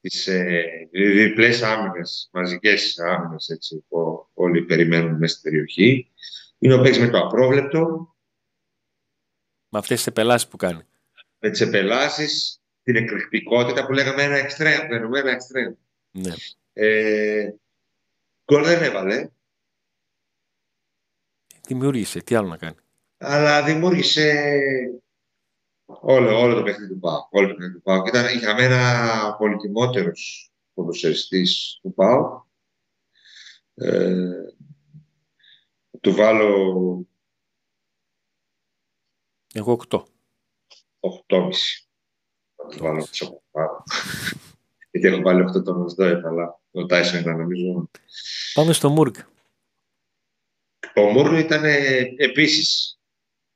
Τις 0.02 0.28
ε, 0.28 0.64
διπλές 0.92 1.62
άμυνες, 1.62 2.30
μαζικές 2.32 3.00
άμυνες 3.00 3.50
έτσι, 3.50 3.86
που 3.88 4.30
όλοι 4.34 4.62
περιμένουν 4.66 5.18
μέσα 5.18 5.38
στην 5.38 5.52
περιοχή. 5.52 6.12
Είναι 6.58 6.74
ο 6.74 6.82
παίκτης 6.82 7.00
με 7.00 7.10
το 7.10 7.18
απρόβλεπτο. 7.18 8.16
Με 9.70 9.80
αυτές 9.80 9.98
τις 9.98 10.08
επελάσεις 10.08 10.48
που 10.48 10.58
κάνει 10.58 10.86
με 11.46 11.52
τις 11.52 11.62
επελάσεις, 11.62 12.62
την 12.84 12.96
εκρηκτικότητα 12.96 13.86
που 13.86 13.94
λέγαμε 13.94 14.24
ένα 14.24 14.38
εξτρέμ. 14.38 14.88
Παίρνουμε 14.88 15.20
ένα 15.20 15.32
εξτρέμ. 15.32 15.74
Ναι. 16.12 16.34
Ε, 16.74 17.50
γκολ 18.46 18.64
δεν 18.64 18.84
έβαλε. 18.84 19.30
Δημιούργησε, 21.68 22.22
τι 22.22 22.36
άλλο 22.36 22.48
να 22.48 22.58
κάνει. 22.58 22.76
Αλλά 23.18 23.64
δημιούργησε 23.64 24.34
όλο, 25.86 26.40
όλο 26.40 26.56
το 26.56 26.64
παιχνίδι 26.64 26.94
του 26.94 27.00
Πάου. 27.00 27.28
Όλο 27.30 27.48
το 27.48 27.54
παιχνίδι 27.54 27.74
του 27.74 27.82
Πάου. 27.82 28.06
Ήταν 28.06 28.38
για 28.38 28.54
μένα 28.56 29.36
πολυτιμότερος 29.38 30.52
ποδοσφαιριστής 30.74 31.80
του 31.82 31.94
Πάου. 31.94 32.48
Ε, 33.74 34.32
του 36.02 36.14
βάλω. 36.14 37.08
Εγώ 39.54 39.80
8. 39.90 40.15
8,5. 41.28 41.52
Θα 42.56 42.68
το 42.68 42.84
βάλω 42.84 43.08
πιο 43.12 43.42
πάνω. 43.52 43.84
Γιατί 44.92 45.08
έχω 45.08 45.22
βάλει 45.22 45.44
8 45.58 45.64
τον 45.64 45.82
Οσδόεφ, 45.82 46.26
αλλά 46.26 46.62
ο 46.72 46.86
Τάισον 46.86 47.20
ήταν 47.20 47.38
νομίζω. 47.38 47.90
Πάμε 48.54 48.74
στο 48.74 48.90
Μούργκ. 48.90 49.16
Ο 50.96 51.02
Μούργκ 51.02 51.38
ήταν 51.38 51.64
επίσης 52.18 53.00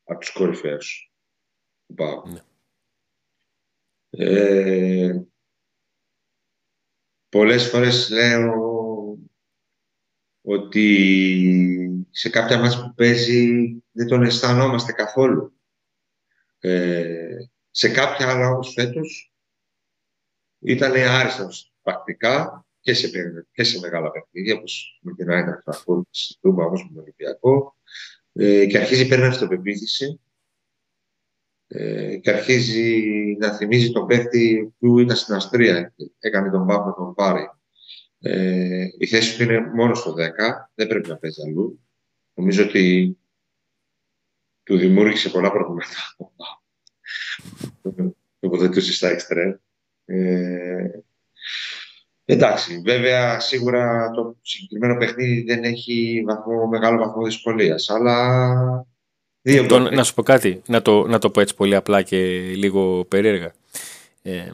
από 0.03 0.19
τους 0.19 0.31
κορυφαίους 0.31 1.11
του 1.87 1.93
Πάου. 1.93 2.23
Ναι. 2.27 2.43
Ε, 4.09 5.21
πολλές 7.29 7.69
φορές 7.69 8.09
λέω 8.09 8.67
ότι 10.41 12.07
σε 12.09 12.29
κάποια 12.29 12.59
μας 12.59 12.81
που 12.81 12.93
παίζει 12.93 13.69
δεν 13.91 14.07
τον 14.07 14.23
αισθανόμαστε 14.23 14.91
καθόλου. 14.91 15.58
Ε, 16.59 17.37
σε 17.71 17.89
κάποια 17.89 18.29
άλλα 18.29 18.49
όμως 18.49 18.73
φέτος 18.73 19.33
ήταν 20.59 20.91
άριστος 20.95 21.73
πρακτικά 21.81 22.65
και 22.79 22.93
σε, 22.93 23.09
και 23.51 23.63
σε 23.63 23.79
μεγάλα 23.79 24.11
παιχνίδια 24.11 24.55
όπως 24.55 24.99
με 25.01 25.13
την 25.13 25.29
Άινα 25.29 25.61
Φραχόρ, 25.63 26.03
συζητούμε 26.09 26.63
όμως 26.63 26.83
με 26.83 26.89
τον 26.93 27.01
Ολυμπιακό 27.01 27.75
ε, 28.33 28.65
και 28.65 28.77
αρχίζει 28.77 29.07
παίρνει 29.07 29.25
αυτοπεποίθηση 29.25 30.19
ε, 31.67 32.17
και 32.17 32.31
αρχίζει 32.31 33.03
να 33.39 33.51
θυμίζει 33.51 33.91
τον 33.91 34.07
παίχτη 34.07 34.73
που 34.79 34.99
ήταν 34.99 35.15
στην 35.15 35.33
Αστρία 35.33 35.93
έκανε 36.19 36.49
τον 36.49 36.67
Πάπ 36.67 36.85
να 36.85 36.93
τον 36.93 37.13
πάρει. 37.13 37.49
Ε, 38.19 38.87
η 38.97 39.05
θέση 39.05 39.37
του 39.37 39.43
είναι 39.43 39.59
μόνο 39.59 39.93
στο 39.93 40.13
10, 40.13 40.17
δεν 40.73 40.87
πρέπει 40.87 41.09
να 41.09 41.17
παίζει 41.17 41.41
αλλού. 41.41 41.79
Νομίζω 42.33 42.63
ότι 42.63 43.17
του 44.69 44.77
δημιούργησε 44.77 45.29
πολλά 45.29 45.51
προβλήματα. 45.51 46.15
Τοποθετούσες 48.39 48.95
στα 48.95 49.09
εξτρέμ. 49.09 49.51
Ε, 50.05 50.89
εντάξει, 52.25 52.81
βέβαια 52.85 53.39
σίγουρα 53.39 54.09
το 54.15 54.35
συγκεκριμένο 54.41 54.97
παιχνίδι 54.99 55.43
δεν 55.43 55.63
έχει 55.63 56.23
βαθμό, 56.25 56.67
μεγάλο 56.67 56.97
βαθμό 56.97 57.23
δυσκολίας. 57.23 57.89
Αλλά 57.89 58.87
Δύο 59.41 59.65
Το- 59.65 59.79
γκολ. 59.79 59.95
να 59.95 60.03
σου 60.03 60.13
πω 60.13 60.23
κάτι, 60.23 60.61
να 60.67 60.81
το, 60.81 61.07
να 61.07 61.19
το 61.19 61.29
πω 61.29 61.41
έτσι 61.41 61.55
πολύ 61.55 61.75
απλά 61.75 62.01
και 62.01 62.17
λίγο 62.39 63.05
περίεργα. 63.05 63.53
Ε, 64.21 64.51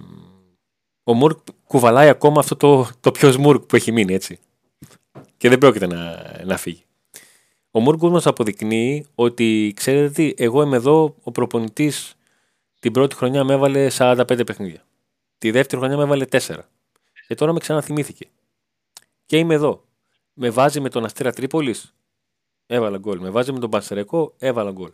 ο 1.04 1.14
Μουρκ 1.14 1.40
κουβαλάει 1.68 2.10
ακόμα 2.10 2.40
αυτό 2.40 2.56
το, 2.56 2.90
το 3.00 3.12
πιο 3.12 3.40
Μουρκ 3.40 3.64
που 3.64 3.76
έχει 3.76 3.92
μείνει, 3.92 4.14
έτσι. 4.14 4.40
Και 5.38 5.50
δεν 5.50 5.58
πρόκειται 5.58 5.88
να, 5.88 6.32
να 6.46 6.58
φύγει. 6.58 6.84
Ο 7.76 7.80
Μουρκ 7.80 8.02
μας 8.02 8.26
αποδεικνύει 8.26 9.06
ότι, 9.16 9.74
ξέρετε 9.76 10.10
τι, 10.10 10.44
εγώ 10.44 10.62
είμαι 10.62 10.76
εδώ, 10.76 11.16
ο 11.24 11.32
προπονητής 11.32 12.16
την 12.80 12.92
πρώτη 12.92 13.16
χρονιά 13.16 13.44
με 13.44 13.54
έβαλε 13.54 13.88
45 13.98 14.46
παιχνίδια. 14.46 14.86
Τη 15.38 15.52
δεύτερη 15.52 15.82
χρονιά 15.82 15.98
με 15.98 16.04
έβαλε 16.04 16.26
4. 16.32 16.40
Και 17.28 17.36
τώρα 17.36 17.54
με 17.54 17.60
ξαναθυμήθηκε. 17.60 18.28
Και 19.26 19.38
είμαι 19.38 19.54
εδώ. 19.54 19.84
Με 20.34 20.50
βάζει 20.50 20.80
με 20.80 20.90
τον 20.90 21.06
Αστέρα 21.06 21.34
Τρίπολης, 21.34 21.96
έβαλα 22.66 22.98
γκολ. 22.98 23.20
Με 23.20 23.30
βάζει 23.30 23.52
με 23.52 23.60
τον 23.60 23.70
Πανσερεκό, 23.70 24.34
έβαλα 24.38 24.72
γκολ. 24.72 24.92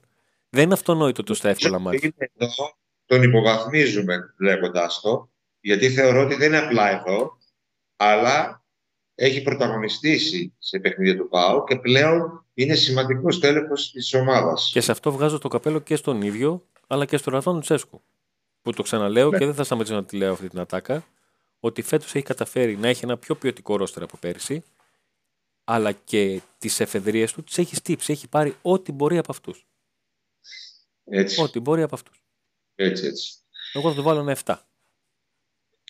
Δεν 0.49 0.63
είναι 0.63 0.73
αυτονόητο 0.73 1.23
το 1.23 1.33
στα 1.33 1.49
εύκολα 1.49 1.79
μάτια. 1.79 2.13
Είναι 2.17 2.31
εδώ, 2.37 2.73
τον 3.05 3.23
υποβαθμίζουμε 3.23 4.33
λέγοντας 4.37 4.99
το, 4.99 5.29
γιατί 5.59 5.89
θεωρώ 5.89 6.21
ότι 6.21 6.35
δεν 6.35 6.47
είναι 6.47 6.65
απλά 6.65 6.89
εδώ, 6.89 7.37
αλλά 7.95 8.60
έχει 9.23 9.41
πρωταγωνιστήσει 9.41 10.53
σε 10.59 10.79
παιχνίδια 10.79 11.17
του 11.17 11.27
ΠΑΟ 11.29 11.63
και 11.63 11.75
πλέον 11.75 12.45
είναι 12.53 12.75
σημαντικός 12.75 13.39
τέλεχος 13.39 13.91
της 13.91 14.13
ομάδας. 14.13 14.69
Και 14.73 14.81
σε 14.81 14.91
αυτό 14.91 15.11
βγάζω 15.11 15.37
το 15.37 15.47
καπέλο 15.47 15.79
και 15.79 15.95
στον 15.95 16.21
ίδιο, 16.21 16.65
αλλά 16.87 17.05
και 17.05 17.17
στον 17.17 17.33
Ραδόν 17.33 17.61
Τσέσκου. 17.61 18.01
Που 18.61 18.71
το 18.73 18.83
ξαναλέω 18.83 19.29
Ναι. 19.29 19.37
και 19.37 19.45
δεν 19.45 19.53
θα 19.53 19.63
σταματήσω 19.63 19.95
να 19.95 20.03
τη 20.05 20.17
λέω 20.17 20.31
αυτή 20.33 20.49
την 20.49 20.59
ατάκα, 20.59 21.03
ότι 21.59 21.81
φέτος 21.81 22.15
έχει 22.15 22.25
καταφέρει 22.25 22.77
να 22.77 22.87
έχει 22.87 23.03
ένα 23.03 23.17
πιο 23.17 23.35
ποιοτικό 23.35 23.75
ρόστερ 23.75 24.03
από 24.03 24.17
πέρυσι, 24.17 24.63
αλλά 25.63 25.91
και 25.91 26.41
τις 26.57 26.79
εφεδρείες 26.79 27.33
του 27.33 27.43
τις 27.43 27.57
έχει 27.57 27.75
στύψει. 27.75 28.11
Έχει 28.11 28.27
πάρει 28.27 28.55
ό,τι 28.61 28.91
μπορεί 28.91 29.17
από 29.17 29.31
αυτούς. 29.31 29.65
Έτσι, 31.05 31.41
Ό,τι 31.41 31.59
μπορεί 31.59 31.81
από 31.81 31.95
αυτούς. 31.95 32.23
έτσι, 32.75 33.05
έτσι. 33.05 33.33
Εγώ 33.73 33.89
θα 33.89 33.95
του 33.95 34.03
βάλω 34.03 34.19
ένα 34.19 34.31
7. 34.45 34.55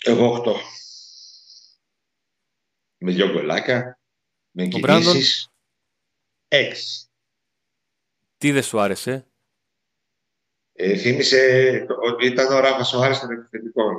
Εγώ 0.03 0.43
8. 0.45 0.55
Με 3.03 3.11
δυο 3.11 3.31
γκολάκια, 3.31 3.99
με 4.51 4.67
Μπράντον. 4.79 5.11
κινήσεις. 5.11 5.51
6. 6.47 7.09
Τι 8.37 8.51
δεν 8.51 8.63
σου 8.63 8.79
άρεσε, 8.79 9.25
Ε, 10.73 10.97
θύμισε 10.97 11.85
ότι 12.01 12.25
ήταν 12.25 12.53
ο 12.53 12.59
Ράφας 12.59 12.93
ο 12.93 13.01
Άρης 13.01 13.19
των 13.19 13.31
επιθετικών. 13.31 13.95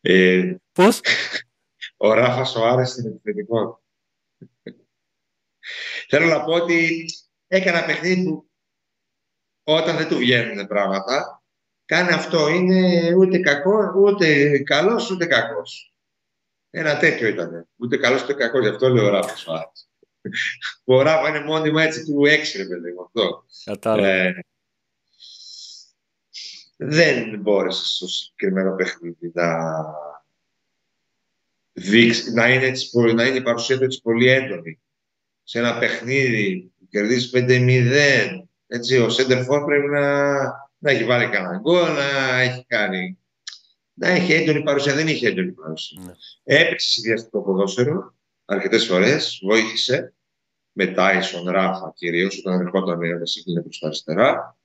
ε, 0.00 0.56
Πώς; 0.72 1.00
ο 1.96 2.12
Ράφας 2.12 2.54
ο 2.56 2.66
Άρης 2.66 2.94
των 2.94 3.06
επιθετικών. 3.06 3.80
Θέλω 6.08 6.26
να 6.26 6.44
πω 6.44 6.52
ότι 6.52 7.06
έκανα 7.46 7.84
παιχνίδι 7.84 8.24
που 8.24 8.50
όταν 9.64 9.96
δεν 9.96 10.08
του 10.08 10.16
βγαίνουν 10.16 10.66
πράγματα, 10.66 11.42
κάνει 11.84 12.12
αυτό. 12.12 12.48
Είναι 12.48 13.14
ούτε 13.14 13.38
κακό, 13.38 13.92
ούτε 13.96 14.58
καλός, 14.58 15.10
ούτε 15.10 15.26
κακός. 15.26 15.92
Ένα 16.70 16.96
τέτοιο 16.98 17.28
ήταν. 17.28 17.68
Ούτε 17.76 17.96
καλός, 17.96 18.22
ούτε 18.22 18.32
κακός. 18.32 18.60
Γι' 18.62 18.68
αυτό 18.68 18.88
λέω 18.88 19.04
ο 19.04 19.08
Ράφας 19.08 19.46
ο 19.46 19.52
Άρης. 19.52 19.88
ο 20.84 21.02
Ράφα 21.02 21.28
είναι 21.28 21.44
μόνιμα 21.44 21.82
έτσι 21.82 22.04
του 22.04 22.24
έξι, 22.24 22.58
ρε 22.58 22.64
παιδί 22.64 22.92
μου, 22.92 23.02
αυτό. 23.02 23.44
Κατάλαβα. 23.64 24.08
Ε, 24.08 24.42
δεν 26.76 27.40
μπόρεσε 27.40 27.84
στο 27.86 28.06
συγκεκριμένο 28.08 28.74
παιχνίδι 28.74 29.30
να 29.34 29.54
δείξει, 31.72 32.32
να 32.32 32.48
είναι, 32.48 32.64
έτσι, 32.66 32.90
πολύ- 32.90 33.14
να 33.14 33.26
είναι 33.26 33.36
η 33.36 33.42
παρουσία 33.42 33.78
του 33.78 33.84
έτσι 33.84 34.00
πολύ 34.02 34.28
έντονη. 34.28 34.80
Σε 35.42 35.58
ένα 35.58 35.78
παιχνίδι 35.78 36.72
που 36.78 36.86
κερδίζει 36.90 37.30
5-0, 37.30 38.48
έτσι, 38.66 38.98
ο 38.98 39.08
Σέντερφορ 39.10 39.64
πρέπει 39.64 39.86
να, 39.86 40.32
να 40.78 40.90
έχει 40.90 41.04
βάλει 41.04 41.28
κανένα 41.28 41.58
γκολ, 41.58 41.92
να 41.94 42.38
έχει 42.40 42.64
κάνει... 42.68 43.18
Να 43.98 44.08
έχει 44.08 44.32
έντονη 44.32 44.62
παρουσία, 44.62 44.94
δεν 44.94 45.08
είχε 45.08 45.28
έντονη 45.28 45.52
παρουσία. 45.52 46.02
Ναι. 46.02 46.12
Έπαιξε 46.42 46.88
συνδυαστικό 46.88 47.42
ποδόσφαιρο 47.42 48.14
αρκετές 48.44 48.86
φορές, 48.86 49.40
βοήθησε 49.42 50.14
με 50.72 50.86
Τάισον, 50.86 51.48
Ράφα 51.48 51.92
κυρίως, 51.96 52.38
όταν 52.38 52.60
ερχόταν 52.60 53.18
να 53.18 53.26
σύγκλινε 53.26 53.62
προς 53.62 53.78
τα 53.78 53.86
αριστερά. 53.86 54.58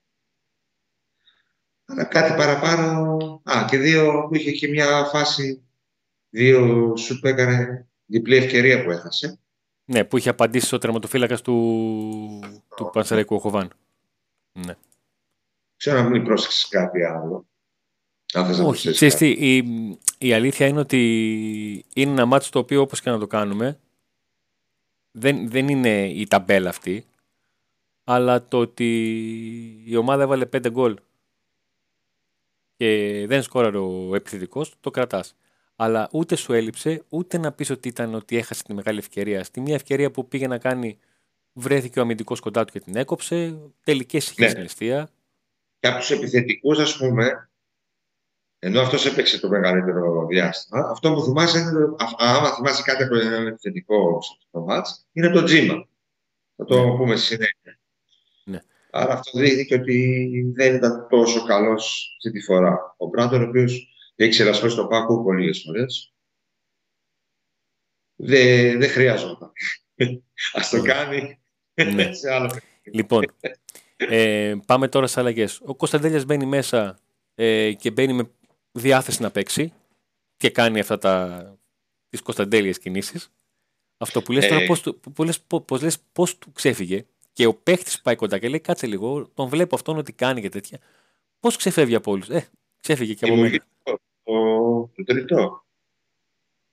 Αλλά 1.85 2.03
κάτι 2.03 2.35
παραπάνω. 2.35 3.41
Α, 3.43 3.65
και 3.69 3.77
δύο 3.77 4.27
που 4.27 4.35
είχε 4.35 4.51
και 4.51 4.67
μια 4.67 5.03
φάση, 5.03 5.63
δύο 6.29 6.93
σουτ 6.97 7.19
που 7.19 7.27
έκανε 7.27 7.87
διπλή 8.05 8.35
ευκαιρία 8.35 8.83
που 8.83 8.91
έχασε. 8.91 9.39
Ναι, 9.85 10.03
που 10.03 10.17
είχε 10.17 10.29
απαντήσει 10.29 10.75
ο 10.75 10.77
τερματοφύλακας 10.77 11.41
του, 11.41 12.39
του 12.75 12.89
Πανσεραϊκού 12.93 13.39
Χοβάν. 13.39 13.73
Ναι. 14.51 14.75
Ξέρω 15.75 16.01
να 16.01 16.09
μην 16.09 16.23
πρόσεξες 16.23 16.67
κάτι 16.67 17.03
άλλο. 17.03 17.47
Αν 18.33 18.45
θες 18.45 18.57
να 18.57 18.63
Όχι, 18.63 18.83
προσθέσεις 18.83 18.95
ξέρεις 18.95 19.13
κάτι. 19.13 19.35
τι, 19.35 19.55
η, 19.55 20.27
η 20.27 20.33
αλήθεια 20.33 20.67
είναι 20.67 20.79
ότι 20.79 21.85
είναι 21.93 22.11
ένα 22.11 22.25
μάτσο 22.25 22.49
το 22.51 22.59
οποίο 22.59 22.81
όπως 22.81 23.01
και 23.01 23.09
να 23.09 23.19
το 23.19 23.27
κάνουμε 23.27 23.79
δεν, 25.11 25.49
δεν 25.49 25.67
είναι 25.67 26.07
η 26.07 26.27
ταμπέλα 26.27 26.69
αυτή 26.69 27.05
αλλά 28.03 28.47
το 28.47 28.59
ότι 28.59 28.85
η 29.85 29.95
ομάδα 29.95 30.23
έβαλε 30.23 30.45
5 30.53 30.71
γκολ 30.71 30.95
και 32.77 33.23
δεν 33.27 33.43
σκόραρε 33.43 33.77
ο 33.77 34.15
επιθετικός, 34.15 34.73
το 34.79 34.91
κρατάς. 34.91 35.35
Αλλά 35.75 36.09
ούτε 36.11 36.35
σου 36.35 36.53
έλειψε, 36.53 37.03
ούτε 37.09 37.37
να 37.37 37.51
πεις 37.51 37.69
ότι 37.69 37.87
ήταν 37.87 38.13
ότι 38.15 38.37
έχασε 38.37 38.63
τη 38.63 38.73
μεγάλη 38.73 38.97
ευκαιρία. 38.99 39.43
Στη 39.43 39.61
μία 39.61 39.75
ευκαιρία 39.75 40.11
που 40.11 40.27
πήγε 40.27 40.47
να 40.47 40.57
κάνει, 40.57 40.97
βρέθηκε 41.53 41.99
ο 41.99 42.01
αμυντικός 42.01 42.39
κοντά 42.39 42.65
του 42.65 42.71
και 42.73 42.79
την 42.79 42.95
έκοψε. 42.95 43.57
Τελικές 43.83 44.29
είχε 44.31 44.43
Ναι. 44.43 44.49
στην 44.49 44.63
αιστεία. 44.63 45.09
Και 45.79 45.87
από 45.87 45.99
τους 45.99 46.09
επιθετικούς, 46.11 46.79
ας 46.79 46.97
πούμε, 46.97 47.49
ενώ 48.65 48.81
αυτός 48.81 49.05
έπαιξε 49.05 49.39
το 49.39 49.49
μεγαλύτερο 49.49 50.25
διάστημα, 50.29 50.87
αυτό 50.91 51.13
που 51.13 51.21
θυμάσαι 51.23 51.59
είναι, 51.59 51.71
το- 51.71 51.95
α- 51.97 52.15
άμα 52.17 52.53
θυμάσαι 52.55 52.81
κάτι 52.83 53.03
από 53.03 53.15
ένα 53.15 53.47
επιθετικό 53.47 54.21
στο 54.21 54.59
μάτς, 54.59 55.07
είναι 55.11 55.29
το 55.29 55.43
τζίμα. 55.43 55.87
Θα 56.55 56.65
το 56.65 56.85
Ναι. 56.85 56.97
πούμε 56.97 57.15
στη 57.15 57.25
συνέχεια. 57.25 57.79
Ναι. 58.45 58.59
Άρα 58.91 59.13
αυτό 59.13 59.39
δείχνει 59.39 59.65
και 59.65 59.75
ότι 59.75 60.51
δεν 60.55 60.75
ήταν 60.75 61.07
τόσο 61.09 61.43
καλός 61.43 62.15
αυτή 62.17 62.31
τη 62.39 62.45
φορά. 62.45 62.95
Ο 62.97 63.05
Μπράντον, 63.07 63.43
ο 63.43 63.47
οποίος 63.47 63.87
έχει 64.15 64.29
ξελασπώσει 64.29 64.75
το 64.75 64.87
Πάκο 64.87 65.23
πολλές 65.23 65.63
φορές, 65.65 66.13
δεν, 68.15 68.79
δεν 68.79 68.89
χρειαζόταν. 68.89 69.51
Ας 70.53 70.69
το 70.69 70.81
κάνει 70.81 71.39
Ναι. 71.93 72.13
σε 72.13 72.33
άλλο 72.33 72.51
Λοιπόν, 72.83 73.23
ε, 73.97 74.55
πάμε 74.65 74.87
τώρα 74.87 75.07
σε 75.07 75.19
αλλαγές. 75.19 75.61
Ο 75.65 75.75
Κωνσταντέλιας 75.75 76.25
μπαίνει 76.25 76.45
μέσα 76.45 76.97
ε, 77.35 77.73
και 77.73 77.91
μπαίνει 77.91 78.13
με 78.13 78.29
διάθεση 78.79 79.21
να 79.21 79.31
παίξει 79.31 79.73
και 80.37 80.49
κάνει 80.49 80.79
αυτά 80.79 80.97
τα 80.97 81.57
τις 82.09 82.21
Κωνσταντέλιες 82.21 82.79
κινήσεις. 82.79 83.31
Αυτό 83.97 84.21
που 84.21 84.31
λες 84.31 84.47
τώρα, 84.47 84.61
Ε. 84.61 84.65
πώς, 84.65 84.81
του- 84.81 84.99
που 84.99 85.23
λες, 85.23 85.41
πώς, 85.41 85.63
πώς 85.65 85.81
λες 85.81 85.99
πώς 85.99 86.37
του 86.37 86.51
ξέφυγε 86.51 87.05
και 87.33 87.45
ο 87.45 87.53
παίχτης 87.53 88.01
πάει 88.01 88.15
κοντά 88.15 88.37
και 88.39 88.49
λέει 88.49 88.59
κάτσε 88.59 88.87
λίγο, 88.87 89.27
τον 89.33 89.47
βλέπω 89.47 89.75
αυτόν 89.75 89.97
ότι 89.97 90.13
κάνει 90.13 90.41
και 90.41 90.49
τέτοια. 90.49 90.79
Πώς 91.39 91.55
ξεφεύγει 91.57 91.95
από 91.95 92.11
όλους; 92.11 92.29
Ε, 92.29 92.49
ξέφυγε 92.79 93.13
και 93.13 93.25
από 93.25 93.35
μένα. 93.35 93.47
Δημιουργεί 93.49 93.69
το, 93.83 94.91
το 94.95 95.03
τρίτο. 95.03 95.65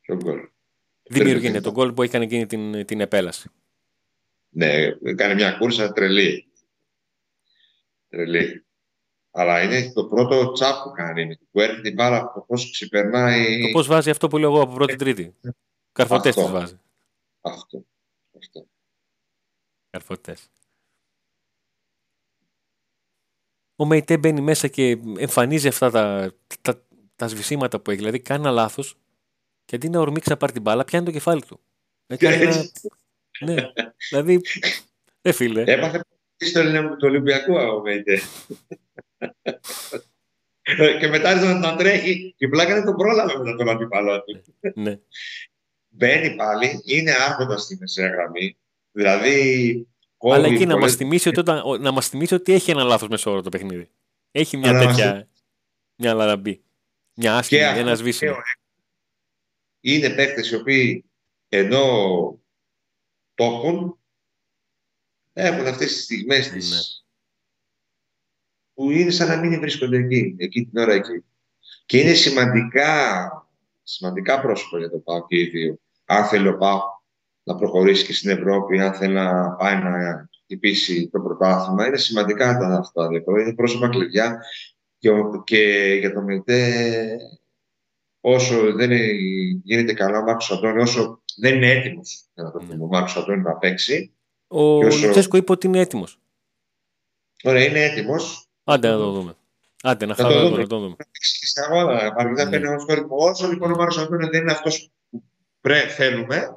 Ποιο 0.01 0.17
γκολ. 0.17 0.49
Δημιουργεί 1.03 1.41
τρίτο. 1.41 1.53
ναι, 1.53 1.61
τον 1.61 1.73
γκολ 1.73 1.93
που 1.93 2.03
έκανε 2.03 2.25
εκείνη 2.25 2.47
την, 2.47 2.87
την 2.87 3.01
επέλαση. 3.01 3.49
Ναι, 4.49 4.91
κάνει 5.17 5.35
μια 5.35 5.53
κούρσα 5.59 5.93
τρελή. 5.93 6.47
Τρελή. 8.09 8.65
Αλλά 9.31 9.63
είναι 9.63 9.93
το 9.93 10.05
πρώτο 10.05 10.53
τσάπ 10.53 10.83
που 10.83 10.91
κάνει. 10.91 11.37
Που 11.51 11.61
έρχεται 11.61 11.81
την 11.83 11.95
μπάλα 11.95 12.17
από 12.17 12.35
το 12.35 12.41
πώς 12.41 12.71
ξεπερνάει. 12.71 13.63
Το 13.63 13.69
πώς 13.73 13.87
βάζει 13.87 14.11
αυτό 14.11 14.29
που 14.29 14.39
λέω 14.39 14.51
εγώ 14.53 14.63
από 14.63 14.75
πρώτη 14.75 14.97
τρίτη. 14.97 15.35
Καρφωτές 15.93 16.37
Αυτό. 16.37 16.43
τις 16.43 16.51
βάζει. 16.53 16.81
Αυτό. 17.41 17.85
αυτό. 18.39 18.67
Καρφωτές. 19.91 20.49
Ο 23.77 23.85
Μεϊτέ 23.87 24.19
μπαίνει 24.19 24.41
μέσα 24.41 24.69
και 24.69 24.99
εμφανίζει 25.19 25.69
αυτά 25.69 25.91
τα, 25.91 26.35
τα, 26.61 26.83
τα 27.17 27.29
σβησίματα 27.29 27.81
που 27.81 27.91
έχει. 27.91 27.99
Δηλαδή 27.99 28.21
κάνει 28.21 28.41
ένα 28.41 28.51
λάθος 28.51 28.97
και 29.65 29.77
αντί 29.77 29.89
να 29.89 30.01
ορμήξει 30.01 30.31
να 30.31 30.37
πάρει 30.37 30.53
την 30.53 30.63
μπάλα, 30.63 30.85
πιάνει 30.85 31.05
το 31.05 31.11
κεφάλι 31.11 31.43
του. 31.45 31.61
Ε, 32.07 32.17
κάνει 32.17 32.43
ένα- 32.43 32.55
Έτσι. 32.57 32.89
ναι. 33.41 33.55
Δηλαδή, 34.09 34.41
ε 35.23 35.33
φίλε. 35.33 35.63
Έπαθε 35.67 36.01
στο 36.37 36.61
Ελληνικό- 36.61 36.97
το 36.97 37.07
Ολυμπιακό 37.07 37.61
ο 37.61 37.81
Μέιτε. 37.81 38.21
Και 41.01 41.07
μετά 41.09 41.29
άρχισε 41.29 41.53
να 41.53 41.77
τρέχει 41.77 42.35
και 42.37 42.49
πλάκα 42.49 42.75
δεν 42.75 42.85
τον 42.85 42.97
πρόλαβε 42.97 43.39
μετά 43.39 43.57
τον 43.57 43.69
αντίπαλό 43.69 44.23
του. 44.23 44.45
ναι. 44.75 44.99
Μπαίνει 45.89 46.35
πάλι, 46.37 46.81
είναι 46.85 47.11
άρχοντα 47.13 47.57
στη 47.59 47.77
μεσαία 47.81 48.09
γραμμή. 48.09 48.57
Δηλαδή. 48.93 49.89
κόβει 50.17 50.35
Αλλά 50.35 50.47
εκεί 50.47 50.67
να 50.67 50.73
πολλές- 50.73 50.81
μας 50.91 50.95
θυμίσει, 50.95 51.29
ότι 51.29 51.41
όταν- 51.41 51.63
ο- 51.65 51.77
να 51.77 51.91
μας 51.93 52.09
θυμίσει 52.09 52.35
ότι 52.35 52.53
έχει 52.53 52.71
ένα 52.71 52.83
λάθος 52.83 53.09
μεσόωρο 53.09 53.43
το 53.43 53.49
παιχνίδι. 53.49 53.91
Έχει 54.31 54.57
μια 54.57 54.71
Αλλά 54.71 54.85
μας 54.85 54.97
τέτοια. 54.97 55.29
Μια 55.97 56.15
λαραμπή. 56.15 56.63
Μια 57.15 57.37
άσχημη, 57.37 57.61
Και 57.61 57.67
αυτό 57.67 57.81
ένα 57.81 57.91
το 57.91 57.97
σβήσιμο. 57.97 58.31
λέω, 58.31 58.41
Είναι 59.81 60.11
παίκτες 60.15 60.51
οι 60.51 60.55
οποίοι 60.55 61.05
ενώ 61.49 61.85
το 63.35 63.45
έχουν, 63.45 63.99
έχουν 65.33 65.67
αυτές 65.67 65.93
τις 65.93 66.05
στιγμές 66.05 66.51
Ναι. 66.51 66.57
της 66.59 67.00
που 68.81 68.91
είναι 68.91 69.11
σαν 69.11 69.29
να 69.29 69.37
μην 69.37 69.61
βρίσκονται 69.61 69.97
εκεί, 69.97 70.35
εκεί 70.39 70.65
την 70.65 70.81
ώρα 70.83 70.93
εκεί. 70.93 71.25
Και 71.87 72.01
είναι 72.01 72.13
σημαντικά, 72.13 72.93
σημαντικά 73.83 74.41
πρόσωπα 74.41 74.79
για 74.79 74.91
το 74.91 74.99
ΠΑΟΚ 74.99 75.27
και 75.27 75.39
οι 75.39 75.45
δύο. 75.45 75.79
Αν 76.05 76.25
θέλει 76.25 76.49
ο 76.49 76.57
ΠΑΟΚ 76.57 76.83
να 77.43 77.57
προχωρήσει 77.57 78.07
και 78.07 78.13
στην 78.13 78.31
Ευρώπη, 78.31 78.81
αν 78.81 78.95
θέλει 78.95 79.15
να 79.15 79.51
πάει 79.51 79.79
να 79.83 80.29
χτυπήσει 80.43 81.09
το 81.09 81.21
πρωτάθλημα, 81.21 81.87
είναι 81.87 81.97
σημαντικά 81.97 82.59
τα 82.59 82.67
αυτά. 82.67 83.09
Δηλαδή. 83.09 83.43
Είναι 83.43 83.55
πρόσωπα 83.55 83.89
κλειδιά 83.89 84.43
και, 84.99 85.11
ο- 85.11 85.43
και 85.45 85.95
για 86.01 86.13
το 86.13 86.21
ΜΕΤΕ 86.23 87.17
όσο 88.21 88.73
δεν 88.73 88.91
είναι- 88.91 89.13
γίνεται 89.65 89.93
καλά 89.93 90.19
ο 90.19 90.23
Μάρκος 90.23 90.51
Αντώνη, 90.51 90.81
όσο 90.81 91.23
δεν 91.37 91.55
είναι 91.55 91.71
έτοιμος 91.71 92.25
για 92.35 92.43
να 92.43 92.51
το 92.51 92.59
πούμε, 92.59 92.85
ο 92.85 92.87
Μάρκος 92.87 93.17
Αντώνη 93.17 93.43
να 93.43 93.57
παίξει. 93.57 94.15
Ο 94.47 94.81
Και 94.81 94.87
όσο- 94.87 95.05
Λουτσέσκο 95.07 95.37
είπε 95.37 95.53
ότι 95.53 95.67
είναι 95.67 95.81
έτοιμος. 95.81 96.19
Ωραία, 97.43 97.65
είναι 97.65 97.85
έτοιμος. 97.85 98.45
Άντε 98.65 98.89
να 98.91 98.97
το 98.97 99.11
δούμε. 99.13 99.35
Άντε 99.83 100.07
να 100.07 100.15
Θα 100.15 100.23
το 100.23 100.29
χαρούμε 100.29 100.49
δούμε. 100.49 100.61
να 100.63 100.67
το 100.67 100.79
δούμε. 100.79 100.95
στην 101.13 101.63
αγώνα. 101.63 102.13
Αρκετά 102.17 102.45
Ναι. 102.45 102.51
παίρνει 102.51 102.69
όμως 102.69 102.85
το 102.85 102.95
ρυθμό. 102.95 103.17
Όσο 103.17 103.49
λοιπόν 103.49 103.73
ο 103.73 103.77
Μάρκος 103.77 103.99
Αντώνη 103.99 104.29
δεν 104.29 104.41
είναι 104.41 104.53
αυτός 104.53 104.91
που 105.11 105.23
πρέ, 105.61 105.81
θέλουμε, 105.89 106.57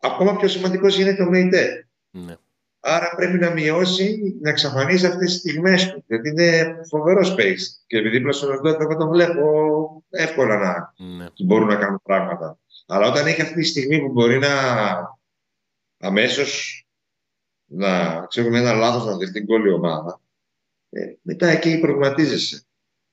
ακόμα 0.00 0.36
πιο 0.36 0.48
σημαντικός 0.48 0.96
γίνεται 0.96 1.22
ο 1.22 1.26
ΜΕΙΤΕ. 1.28 1.88
Ναι. 2.10 2.36
Άρα 2.80 3.14
πρέπει 3.16 3.38
να 3.38 3.50
μειώσει, 3.50 4.36
να 4.40 4.50
εξαφανίσει 4.50 5.06
αυτές 5.06 5.30
τις 5.30 5.38
στιγμές 5.40 5.90
του. 5.92 6.04
Γιατί 6.06 6.28
είναι 6.28 6.76
φοβερό 6.88 7.20
space. 7.36 7.60
Και 7.86 7.96
επειδή 7.96 8.16
δίπλα 8.16 8.32
στον 8.32 8.48
Ορντότ 8.50 8.80
εγώ 8.80 8.96
τον 8.96 9.08
βλέπω 9.08 10.04
εύκολα 10.10 10.56
να 10.58 11.04
ναι. 11.06 11.26
μπορούν 11.44 11.66
να 11.68 11.76
κάνουν 11.76 12.00
πράγματα. 12.02 12.58
Αλλά 12.86 13.06
όταν 13.08 13.26
έχει 13.26 13.40
αυτή 13.42 13.54
τη 13.54 13.64
στιγμή 13.64 14.00
που 14.00 14.12
μπορεί 14.12 14.38
να 14.38 14.48
αμέσως 15.98 16.80
να 17.64 18.20
ξέρουμε 18.26 18.58
ένα 18.58 18.72
λάθος 18.72 19.04
να 19.04 19.16
δεχτεί 19.16 19.40
γκολ 19.40 19.64
η 19.64 19.70
ομάδα, 19.72 20.20
ε, 20.90 21.14
μετά 21.22 21.48
εκεί 21.48 21.78
προβληματίζεσαι. 21.78 22.66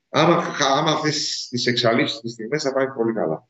Άμα, 0.10 0.56
άμα 0.60 0.92
αυτές 0.92 1.48
τις 1.50 1.66
εξαλείψεις 1.66 2.20
τις 2.20 2.32
στιγμές 2.32 2.64
θα 2.64 2.74
πάει 2.74 2.88
πολύ 2.88 3.14
καλά. 3.14 3.48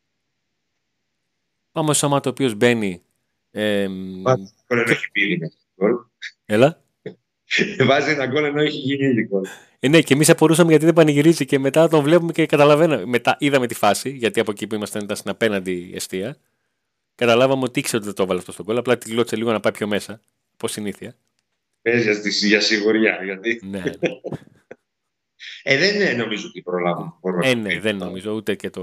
Άμα 1.71 1.89
ο 1.89 1.93
Σαμάτα 1.93 2.29
ο 2.29 2.31
οποίο 2.31 2.53
μπαίνει. 2.53 3.01
Ε, 3.51 3.87
Βάζει 4.21 4.53
γκολ 4.67 4.79
ενώ 4.79 4.91
έχει 4.91 5.11
πει 5.11 5.21
ήδη 5.21 5.51
γκολ. 5.79 5.91
έλα. 6.45 6.83
Βάζει 7.87 8.11
ένα 8.11 8.25
γκολ 8.25 8.43
ενώ 8.43 8.61
έχει 8.61 8.77
γίνει 8.77 9.05
ήδη 9.05 9.23
γκολ. 9.23 9.43
Ε, 9.79 9.87
ναι, 9.87 10.01
και 10.01 10.13
εμείς 10.13 10.29
απορούσαμε 10.29 10.69
γιατί 10.69 10.85
δεν 10.85 10.93
πανηγυρίζει 10.93 11.45
και 11.45 11.59
μετά 11.59 11.87
τον 11.87 12.03
βλέπουμε 12.03 12.31
και 12.31 12.45
καταλαβαίναμε. 12.45 13.05
Μετά 13.05 13.35
είδαμε 13.39 13.67
τη 13.67 13.73
φάση, 13.73 14.09
γιατί 14.09 14.39
από 14.39 14.51
εκεί 14.51 14.67
που 14.67 14.75
ήμασταν 14.75 15.03
ήταν 15.03 15.15
στην 15.15 15.29
απέναντι 15.29 15.91
αιστεία. 15.93 16.37
Καταλάβαμε 17.15 17.63
ότι 17.63 17.79
ήξερε 17.79 17.97
ότι 17.97 18.05
δεν 18.05 18.15
το 18.15 18.23
έβαλε 18.23 18.39
αυτό 18.39 18.51
στον 18.51 18.65
κόλλο. 18.65 18.79
Απλά 18.79 18.97
τη 18.97 19.09
γλώτσε 19.09 19.35
λίγο 19.35 19.51
να 19.51 19.59
πάει 19.59 19.73
πιο 19.73 19.87
μέσα. 19.87 20.21
Όπως 20.53 20.71
συνήθεια. 20.71 21.15
Παίζεις 21.83 22.03
για, 22.03 22.13
στη- 22.13 22.47
για 22.47 22.61
σιγουριά. 22.61 23.23
Γιατί... 23.23 23.61
ναι, 23.63 23.79
ναι. 23.79 23.93
Ε, 25.65 25.77
δεν 25.77 25.95
είναι 25.95 26.13
νομίζω 26.13 26.47
ότι 26.47 26.61
προλάβουν. 26.61 27.17
Μπορούμε 27.21 27.47
ε, 27.49 27.53
να 27.55 27.61
ναι, 27.61 27.67
πούμε. 27.69 27.79
δεν 27.79 27.97
νομίζω 27.97 28.31
ούτε 28.31 28.55
και 28.55 28.69
το. 28.69 28.81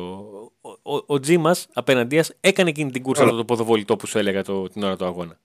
Ο, 0.60 0.70
ο, 0.96 1.04
ο 1.06 1.20
Τζι 1.20 1.36
μα 1.36 1.56
απέναντίας 1.72 2.36
έκανε 2.40 2.70
εκείνη 2.70 2.90
την 2.90 3.02
κούρσα 3.02 3.22
Όλα. 3.22 3.30
αυτό 3.30 3.42
το 3.44 3.54
ποδοβολητό 3.54 3.96
που 3.96 4.06
σου 4.06 4.18
έλεγα 4.18 4.42
το, 4.42 4.68
την 4.68 4.82
ώρα 4.82 4.96
του 4.96 5.04
αγώνα. 5.04 5.40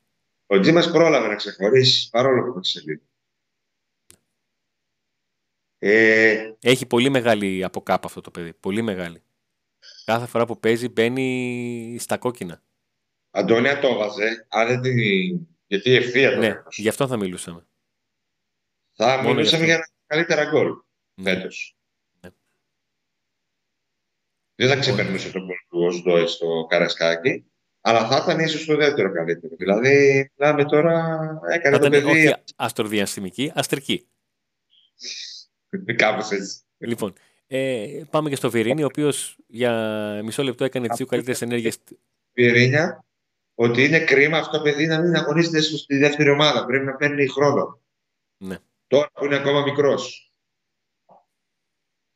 Ο 0.47 0.59
Τζίμας 0.59 0.91
πρόλαβε 0.91 1.27
να 1.27 1.35
ξεχωρίσει 1.35 2.09
παρόλο 2.09 2.43
που 2.43 2.59
το 2.59 2.81
λίγο. 2.85 3.01
Ε, 5.77 6.51
Έχει 6.61 6.85
πολύ 6.85 7.09
μεγάλη 7.09 7.63
αποκάπα 7.63 8.07
αυτό 8.07 8.21
το 8.21 8.31
παιδί. 8.31 8.53
Πολύ 8.53 8.81
μεγάλη. 8.81 9.21
Κάθε 10.05 10.25
φορά 10.25 10.45
που 10.45 10.59
παίζει 10.59 10.89
μπαίνει 10.89 11.97
στα 11.99 12.17
κόκκινα. 12.17 12.61
Αντώνια 13.31 13.79
το 13.79 13.87
έβαζε. 13.87 14.45
Αν 14.49 14.67
δεν 14.67 14.81
την... 14.81 15.47
Γιατί 15.67 15.91
ευθεία 15.95 16.31
το 16.33 16.39
Ναι, 16.39 16.45
έκανες. 16.45 16.75
γι' 16.77 16.87
αυτό 16.89 17.07
θα 17.07 17.17
μιλούσαμε. 17.17 17.65
Θα 18.93 19.17
Μόνο 19.21 19.33
μιλούσαμε 19.33 19.59
γι' 19.63 19.65
για 19.65 19.75
ένα 19.75 19.85
καλύτερα 20.05 20.49
γκολ 20.49 20.71
Ναι. 21.21 21.33
φέτος. 21.33 21.75
Ναι. 22.21 22.29
Δεν 24.55 24.69
θα 24.69 24.75
ξεπερνούσε 24.79 25.31
τον 25.31 25.41
γκολ 25.45 25.55
του 25.69 25.79
Οσδόε 25.79 26.25
στο 26.27 26.65
Καρασκάκι, 26.69 27.45
αλλά 27.81 28.07
θα 28.07 28.21
ήταν 28.23 28.39
ίσως 28.45 28.65
το 28.65 28.75
δεύτερο 28.75 29.11
καλύτερο. 29.13 29.55
Δηλαδή, 29.57 30.29
μιλάμε 30.37 30.65
τώρα, 30.65 31.19
έκανε 31.51 31.75
Θα 31.77 31.81
το 31.81 31.87
ήταν 31.87 32.03
παιδί 32.03 32.27
όχι 32.27 32.35
αστροδιαστημική, 32.55 33.51
αστρική. 33.55 34.07
κάπως 35.95 36.31
έτσι. 36.31 36.59
Λοιπόν, 36.77 37.13
ε, 37.47 38.01
πάμε 38.09 38.29
και 38.29 38.35
στο 38.35 38.49
Βιρίνη, 38.49 38.83
ο 38.83 38.85
οποίος 38.85 39.37
για 39.47 39.71
μισό 40.23 40.43
λεπτό 40.43 40.63
έκανε 40.63 40.87
τις 40.87 40.97
δύο 40.97 41.05
καλύτερες 41.05 41.41
ενέργειες. 41.41 41.77
Πυρήνια, 42.33 43.05
ότι 43.55 43.83
είναι 43.85 43.99
κρίμα 43.99 44.37
αυτό 44.37 44.57
το 44.57 44.63
παιδί 44.63 44.85
να 44.85 44.99
μην 45.01 45.15
αγωνίζεται 45.15 45.61
στη 45.61 45.97
δεύτερη 45.97 46.29
ομάδα. 46.29 46.65
Πρέπει 46.65 46.85
να 46.85 46.95
παίρνει 46.95 47.27
χρόνο. 47.27 47.79
Ναι. 48.37 48.57
Τώρα 48.87 49.09
που 49.13 49.25
είναι 49.25 49.35
ακόμα 49.35 49.61
μικρός. 49.61 50.29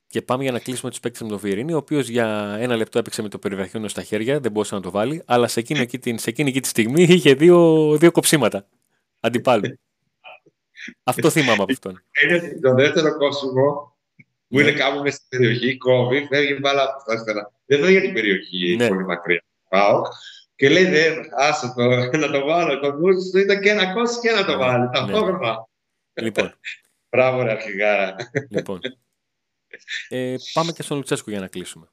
Και 0.07 0.21
πάμε 0.21 0.43
για 0.43 0.51
να 0.51 0.59
κλείσουμε 0.59 0.89
τους 0.89 0.99
παίκτες 0.99 1.21
με 1.21 1.27
τον 1.27 1.37
Βιρίνη, 1.37 1.73
ο 1.73 1.77
οποίος 1.77 2.07
για 2.07 2.57
ένα 2.59 2.75
λεπτό 2.75 2.99
έπαιξε 2.99 3.21
με 3.21 3.29
το 3.29 3.39
περιβραχιόνιο 3.39 3.89
στα 3.89 4.03
χέρια, 4.03 4.39
δεν 4.39 4.51
μπορούσε 4.51 4.75
να 4.75 4.81
το 4.81 4.91
βάλει, 4.91 5.23
αλλά 5.25 5.47
σε 5.47 5.59
εκείνη, 5.59 5.79
εκεί, 5.79 5.99
την, 5.99 6.19
σε 6.19 6.29
εκείνη 6.29 6.49
εκεί 6.49 6.59
τη 6.59 6.67
στιγμή 6.67 7.03
είχε 7.03 7.33
δύο, 7.33 7.97
δύο 7.97 8.11
κοψίματα 8.11 8.67
αντιπάλου. 9.19 9.79
Αυτό 11.03 11.29
θυμάμαι 11.29 11.63
από 11.63 11.71
αυτόν. 11.71 12.03
Είναι 12.23 12.59
το 12.61 12.73
δεύτερο 12.73 13.17
κόψιμο 13.17 13.97
που 14.47 14.55
Ναι. 14.57 14.61
είναι 14.61 14.71
κάπου 14.71 15.01
μέσα 15.01 15.17
στην 15.17 15.39
περιοχή, 15.39 15.77
κόβει, 15.77 16.25
φεύγει 16.29 16.57
μπάλα 16.61 16.83
από 16.83 17.03
τα 17.05 17.11
αριστερά. 17.11 17.51
Δεν 17.65 17.79
φεύγει 17.79 17.95
από 17.97 18.05
την 18.05 18.13
περιοχή 18.13 18.75
Ναι. 18.75 18.87
πολύ 18.87 19.05
μακριά. 19.05 19.43
Πάω 19.69 20.01
και 20.59 20.69
λέει 20.69 20.85
δεν, 20.85 21.25
άσε 21.31 21.73
το, 21.75 22.17
να 22.17 22.31
το 22.31 22.45
βάλω. 22.45 22.79
Το 22.79 22.91
νου 22.91 23.31
του 23.31 23.37
ήταν 23.37 23.61
και 23.61 23.73
να 23.73 23.93
κόσεις 23.93 24.19
και 24.19 24.31
να 24.31 24.45
το 24.45 24.51
Ναι, 24.51 24.57
βάλεις. 24.57 24.85
ναι. 24.85 24.91
Ταυτόχρονα. 24.91 25.67
λοιπόν, 26.21 26.59
Μπράβο, 27.09 27.41
ρε 27.43 27.51
αρχηγάρα. 27.51 28.15
λοιπόν. 28.49 28.79
Ε, 30.09 30.35
πάμε 30.53 30.71
και 30.71 30.83
στον 30.83 30.97
Λουτσέσκο 30.97 31.29
για 31.31 31.39
να 31.39 31.47
κλείσουμε. 31.47 31.91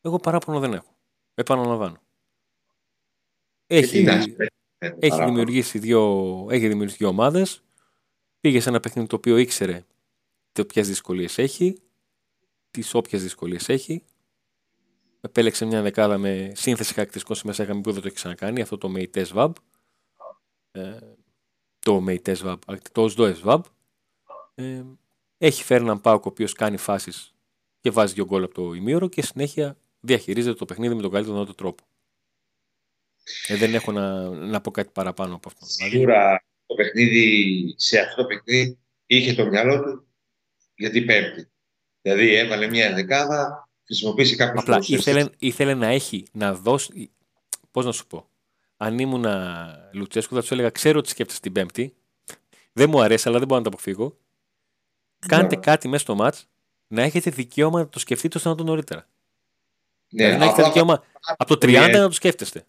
Εγώ 0.00 0.16
παράπονο 0.18 0.60
δεν 0.60 0.72
έχω. 0.72 0.96
Επαναλαμβάνω. 1.34 2.00
Έχει, 3.66 3.96
Ε, 3.98 4.00
τι 4.00 4.02
να 4.06 4.20
σου 4.22 4.34
πεις, 4.34 4.46
ε, 4.78 4.86
έχει 4.86 4.98
παράπονο. 4.98 5.28
δημιουργήσει 5.28 5.78
δύο, 5.78 6.46
έχει 6.50 6.68
δημιουργήσει 6.68 6.96
δύο 6.98 7.08
ομάδες. 7.08 7.62
Πήγε 8.40 8.60
σε 8.60 8.68
ένα 8.68 8.80
παιχνίδι 8.80 9.08
το 9.08 9.16
οποίο 9.16 9.36
ήξερε 9.36 9.84
το 10.52 10.64
ποιες 10.64 10.88
δυσκολίες 10.88 11.38
έχει, 11.38 11.80
τις 12.70 12.94
όποιες 12.94 13.22
δυσκολίες 13.22 13.68
έχει. 13.68 14.04
Επέλεξε 15.20 15.64
μια 15.64 15.82
δεκάδα 15.82 16.18
με 16.18 16.52
σύνθεση 16.54 16.92
χαρακτηριστικών 16.92 17.36
συμμεσάγαμε 17.36 17.80
που 17.80 17.92
δεν 17.92 18.00
το 18.00 18.06
έχει 18.06 18.16
ξανακάνει, 18.16 18.60
αυτό 18.60 18.78
το 18.78 18.88
Μεϊτέ 18.88 19.24
Βαμπ. 19.24 19.54
Ε, 20.70 20.98
το 21.78 22.00
Μεϊτέ 22.00 22.34
Βαμπ, 22.34 22.60
το 22.92 23.02
Οσδόε 23.02 23.32
Βαμπ. 23.32 23.64
Ε, 24.54 24.82
έχει 25.38 25.64
φέρει 25.64 25.82
έναν 25.82 26.00
Πάοκ 26.00 26.24
ο 26.24 26.28
οποίος 26.28 26.52
κάνει 26.52 26.76
φάσεις 26.76 27.34
και 27.80 27.90
βάζει 27.90 28.14
δύο 28.14 28.24
γκολ 28.24 28.42
από 28.42 28.54
το 28.54 28.72
ημίωρο 28.72 29.08
και 29.08 29.22
συνέχεια 29.22 29.76
διαχειρίζεται 30.00 30.54
το 30.54 30.64
παιχνίδι 30.64 30.94
με 30.94 31.02
τον 31.02 31.10
καλύτερο 31.10 31.34
δυνατό 31.34 31.54
τρόπο. 31.54 31.84
Ε, 33.46 33.56
δεν 33.56 33.74
έχω 33.74 33.92
να, 33.92 34.28
να 34.30 34.60
πω 34.60 34.70
κάτι 34.70 34.90
παραπάνω 34.92 35.34
από 35.34 35.48
αυτό. 35.48 35.66
Δηλαδή, 35.66 35.96
Σίγουρα 35.96 36.44
το 36.66 36.74
παιχνίδι, 36.74 37.74
σε 37.76 37.98
αυτό 37.98 38.22
το 38.22 38.28
παιχνίδι, 38.28 38.78
είχε 39.06 39.34
το 39.34 39.46
μυαλό 39.46 39.82
του 39.82 40.06
για 40.74 40.90
την 40.90 41.06
Πέμπτη. 41.06 41.50
Δηλαδή 42.02 42.34
έβαλε 42.34 42.68
μια 42.68 42.94
δεκάδα, 42.94 43.69
χρησιμοποίησε 43.90 44.36
κάποιους 44.36 44.62
Απλά 44.62 44.74
ποδοσφαιριστές. 44.74 45.14
ήθελε, 45.14 45.30
ήθελε 45.38 45.74
να 45.74 45.86
έχει, 45.86 46.26
να 46.32 46.54
δώσει. 46.54 47.10
Πώς 47.70 47.84
να 47.84 47.92
σου 47.92 48.06
πω; 48.06 48.28
Αν 48.76 48.98
ήμουν 48.98 49.24
Λουτσέσκου, 49.92 50.34
θα 50.34 50.42
του 50.42 50.54
έλεγα: 50.54 50.70
Ξέρω 50.70 50.98
ότι 50.98 51.08
σκέφτεσαι 51.08 51.40
την 51.40 51.52
Πέμπτη. 51.52 51.94
Δεν 52.72 52.90
μου 52.90 53.02
αρέσει, 53.02 53.28
αλλά 53.28 53.38
δεν 53.38 53.46
μπορώ 53.46 53.60
να 53.60 53.70
το 53.70 53.72
αποφύγω. 53.74 54.16
Κάντε 55.26 55.54
Ναι. 55.56 55.62
κάτι 55.62 55.88
μέσα 55.88 56.02
στο 56.02 56.14
μάτς 56.14 56.48
να 56.86 57.02
έχετε 57.02 57.30
δικαίωμα 57.30 57.78
να 57.78 57.88
το 57.88 57.98
σκεφτείτε 57.98 58.36
ώστε 58.36 58.48
να 58.48 58.54
το 58.54 58.64
νωρίτερα. 58.64 59.08
Ναι, 60.08 60.24
δηλαδή 60.24 60.38
να 60.38 60.44
έχετε 60.44 60.60
απλά 60.60 60.72
δικαίωμα 60.72 61.04
από 61.36 61.56
το 61.56 61.66
30 61.66 61.80
πολύ 61.80 61.92
να 61.98 62.06
το 62.06 62.12
σκέφτεστε. 62.14 62.64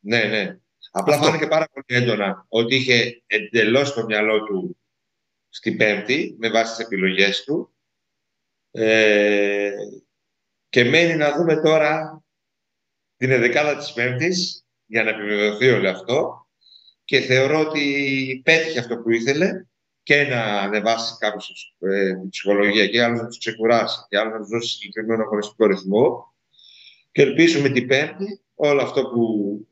Ναι, 0.00 0.24
ναι. 0.24 0.58
Απλά 0.90 1.14
Αυτό. 1.14 1.26
φάνηκε 1.26 1.46
πάρα 1.46 1.68
πολύ 1.72 2.02
έντονα 2.02 2.44
ότι 2.48 2.74
είχε 2.74 3.22
εντελώς 3.26 3.92
το 3.92 4.04
μυαλό 4.04 4.42
του 4.42 4.76
στην 5.48 5.76
Πέμπτη 5.76 6.36
με 6.38 6.50
βάση 6.50 6.76
τις 6.76 6.84
επιλογές 6.84 7.44
του. 7.44 7.72
Ε, 8.80 9.72
και 10.68 10.84
μένει 10.84 11.14
να 11.14 11.36
δούμε 11.36 11.60
τώρα 11.60 12.22
την 13.16 13.30
εδεκάδα 13.30 13.76
της 13.76 13.92
Πέμπτης 13.92 14.66
για 14.86 15.02
να 15.02 15.10
επιβεβαιωθεί 15.10 15.68
όλο 15.68 15.90
αυτό. 15.90 16.46
Και 17.04 17.20
θεωρώ 17.20 17.60
ότι 17.60 18.40
πέτυχε 18.44 18.78
αυτό 18.78 18.98
που 18.98 19.10
ήθελε 19.10 19.64
και 20.02 20.24
να 20.24 20.42
ανεβάσει 20.42 21.16
κάποιους 21.18 21.74
ε, 21.78 22.12
την 22.12 22.28
ψυχολογία. 22.28 22.86
Και 22.86 23.02
άλλους 23.02 23.20
να 23.20 23.26
τους 23.26 23.38
ξεκουράσει 23.38 24.06
και 24.08 24.18
άλλους 24.18 24.32
να 24.32 24.38
τους 24.38 24.48
δώσει 24.48 24.68
συγκεκριμένο 24.68 25.22
αγωνιστικό 25.22 25.66
ρυθμό. 25.66 26.34
Και 27.12 27.22
ελπίζουμε 27.22 27.68
την 27.68 27.86
Πέμπτη 27.86 28.40
όλο 28.54 28.82
αυτό 28.82 29.02
που 29.08 29.66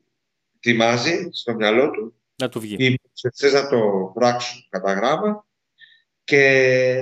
ετοιμάζει 0.55 1.29
στο 1.31 1.53
μυαλό 1.53 1.89
του 1.89 2.15
Να 2.35 2.49
του 2.49 2.59
βγει. 2.59 2.75
οι 2.79 2.85
υποψηφιστές 2.85 3.53
να 3.53 3.69
το 3.69 4.11
πράξουν 4.13 4.67
κατά 4.69 4.93
γράμμα. 4.93 5.45
Και 6.23 7.01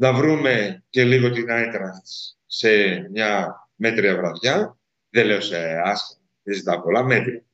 να 0.00 0.12
βρούμε 0.12 0.84
και 0.90 1.04
λίγο 1.04 1.30
την 1.30 1.50
Άιτραχτ 1.50 2.06
σε 2.46 2.68
μια 3.10 3.54
μέτρια 3.74 4.16
βραδιά. 4.16 4.78
Δεν 5.10 5.26
λέω 5.26 5.40
σε 5.40 5.80
άσχημα 5.84 6.20
Δεν 6.42 6.54
ζητάω 6.54 6.80
πολλά, 6.80 7.02
μέτρη. 7.02 7.44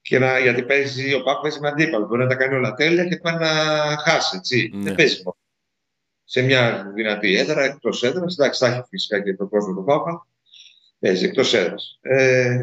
Και 0.00 0.18
να, 0.18 0.38
γιατί 0.38 0.62
παίζει, 0.62 1.14
ο 1.14 1.22
Πάπα 1.22 1.40
παίζει 1.40 1.60
με 1.60 1.68
αντίπαλο. 1.68 2.06
Μπορεί 2.06 2.22
να 2.22 2.28
τα 2.28 2.34
κάνει 2.34 2.54
όλα 2.54 2.74
τέλεια 2.74 3.04
και 3.04 3.16
πάει 3.16 3.36
να 3.36 3.48
χάσει. 3.96 4.36
Έτσι. 4.36 4.70
Ναι. 4.74 4.82
Δεν 4.82 4.94
παίζει 4.94 5.22
μόνο. 5.24 5.36
Σε 6.24 6.42
μια 6.42 6.92
δυνατή 6.94 7.36
έδρα, 7.36 7.64
εκτός 7.64 8.02
έδρας. 8.02 8.38
Εντάξει, 8.38 8.64
θα 8.64 8.70
έχει 8.72 8.82
φυσικά 8.88 9.22
και 9.22 9.34
το 9.34 9.46
κόσμο 9.46 9.74
του 9.74 9.84
Πάπα. 9.84 10.26
Παίζει 10.98 11.24
εκτός 11.24 11.54
έδρας. 11.54 11.98
Ε, 12.02 12.60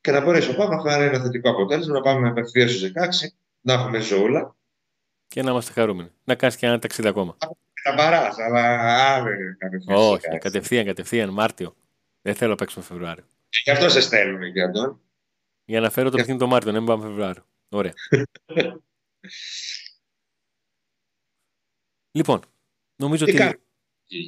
και 0.00 0.10
να 0.10 0.20
μπορέσει 0.20 0.50
ο 0.50 0.54
Πάπα 0.54 0.74
να 0.74 0.90
φέρει 0.90 1.04
ένα 1.04 1.22
θετικό 1.22 1.50
αποτέλεσμα, 1.50 1.94
να 1.94 2.00
πάμε 2.00 2.28
απευθείας 2.28 2.70
στους 2.70 2.82
16, 2.82 3.28
να 3.60 3.72
έχουμε 3.72 3.98
ζώουλα. 3.98 4.54
Και 5.30 5.42
να 5.42 5.50
είμαστε 5.50 5.72
χαρούμενοι. 5.72 6.10
Να 6.24 6.34
κάνεις 6.34 6.56
και 6.56 6.66
ένα 6.66 6.78
ταξίδι 6.78 7.08
ακόμα. 7.08 7.36
Τα 7.82 7.92
μπαρά, 7.96 8.34
αλλά 8.36 8.78
άδε 9.14 9.56
κατευθείαν. 9.58 9.98
Όχι, 9.98 10.20
στους 10.20 10.34
16. 10.34 10.38
κατευθείαν, 10.38 10.84
κατευθείαν, 10.84 11.28
Μάρτιο. 11.30 11.76
Δεν 12.22 12.34
θέλω 12.34 12.50
να 12.50 12.56
παίξουμε 12.56 12.84
Φεβρουάριο. 12.84 13.24
Γι' 13.64 13.70
αυτό 13.70 13.88
σε 13.88 14.00
στέλνουν 14.00 14.52
και 14.52 14.62
αυτόν. 14.62 15.00
Για 15.64 15.80
να 15.80 15.90
φέρω 15.90 16.10
το 16.10 16.16
παιχνίδι 16.16 16.38
το 16.38 16.46
Μάρτιο, 16.46 16.72
να 16.72 16.78
μην 16.78 16.86
πάμε 16.88 17.02
Φεβρουάριο. 17.06 17.44
Ωραία. 17.68 17.92
λοιπόν, 22.18 22.40
νομίζω 22.96 23.24
Τι 23.24 23.30
ότι. 23.30 23.40
κάνεις; 23.40 23.56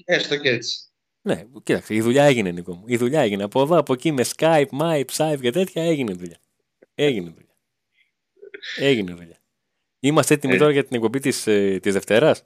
Έστω 0.05 0.37
και 0.37 0.49
έτσι. 0.49 0.87
Ναι, 1.23 1.45
κοίταξε, 1.63 1.95
η 1.95 2.01
δουλειά 2.01 2.25
έγινε, 2.25 2.51
Νίκο 2.51 2.75
μου. 2.75 2.85
Η 2.87 2.97
δουλειά 2.97 3.21
έγινε. 3.21 3.43
Από 3.43 3.63
εδώ, 3.63 3.79
από 3.79 3.93
εκεί, 3.93 4.13
με 4.13 4.25
Skype, 4.37 4.69
Mype, 4.81 5.05
Skype 5.17 5.39
και 5.41 5.51
τέτοια, 5.51 5.83
έγινε 5.83 6.13
δουλειά. 6.13 6.39
Έγινε 6.95 7.31
δουλειά. 7.31 7.57
Έγινε 8.77 9.15
δουλειά. 9.15 9.42
Είμαστε 10.05 10.35
έτοιμοι 10.35 10.55
Ε. 10.55 10.59
τώρα 10.59 10.71
για 10.71 10.85
την 10.85 10.97
εκπομπή 10.97 11.19
της, 11.19 11.47
ε, 11.47 11.79
της 11.83 11.93
Δευτέρας; 11.93 12.45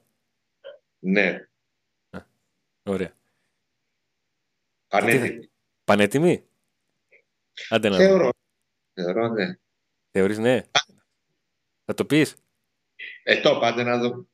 Ναι, 0.98 1.48
Ωραία. 2.82 3.12
πανέτοιμη. 4.88 5.50
Πανέτοιμοι; 5.84 6.48
Άντε 7.68 7.88
να 7.88 7.96
δούμε. 7.96 8.08
Θεωρώ. 8.08 8.30
Θεωρώ, 8.92 9.28
ναι. 9.28 9.58
Θεωρείς 10.10 10.38
ναι. 10.38 10.62
Θα 11.84 11.94
το 11.94 12.04
πεις; 12.04 12.36
Ε, 13.22 13.40
το 13.40 13.58
πάντε 13.58 13.82
να 13.82 13.98
δω. 13.98 14.26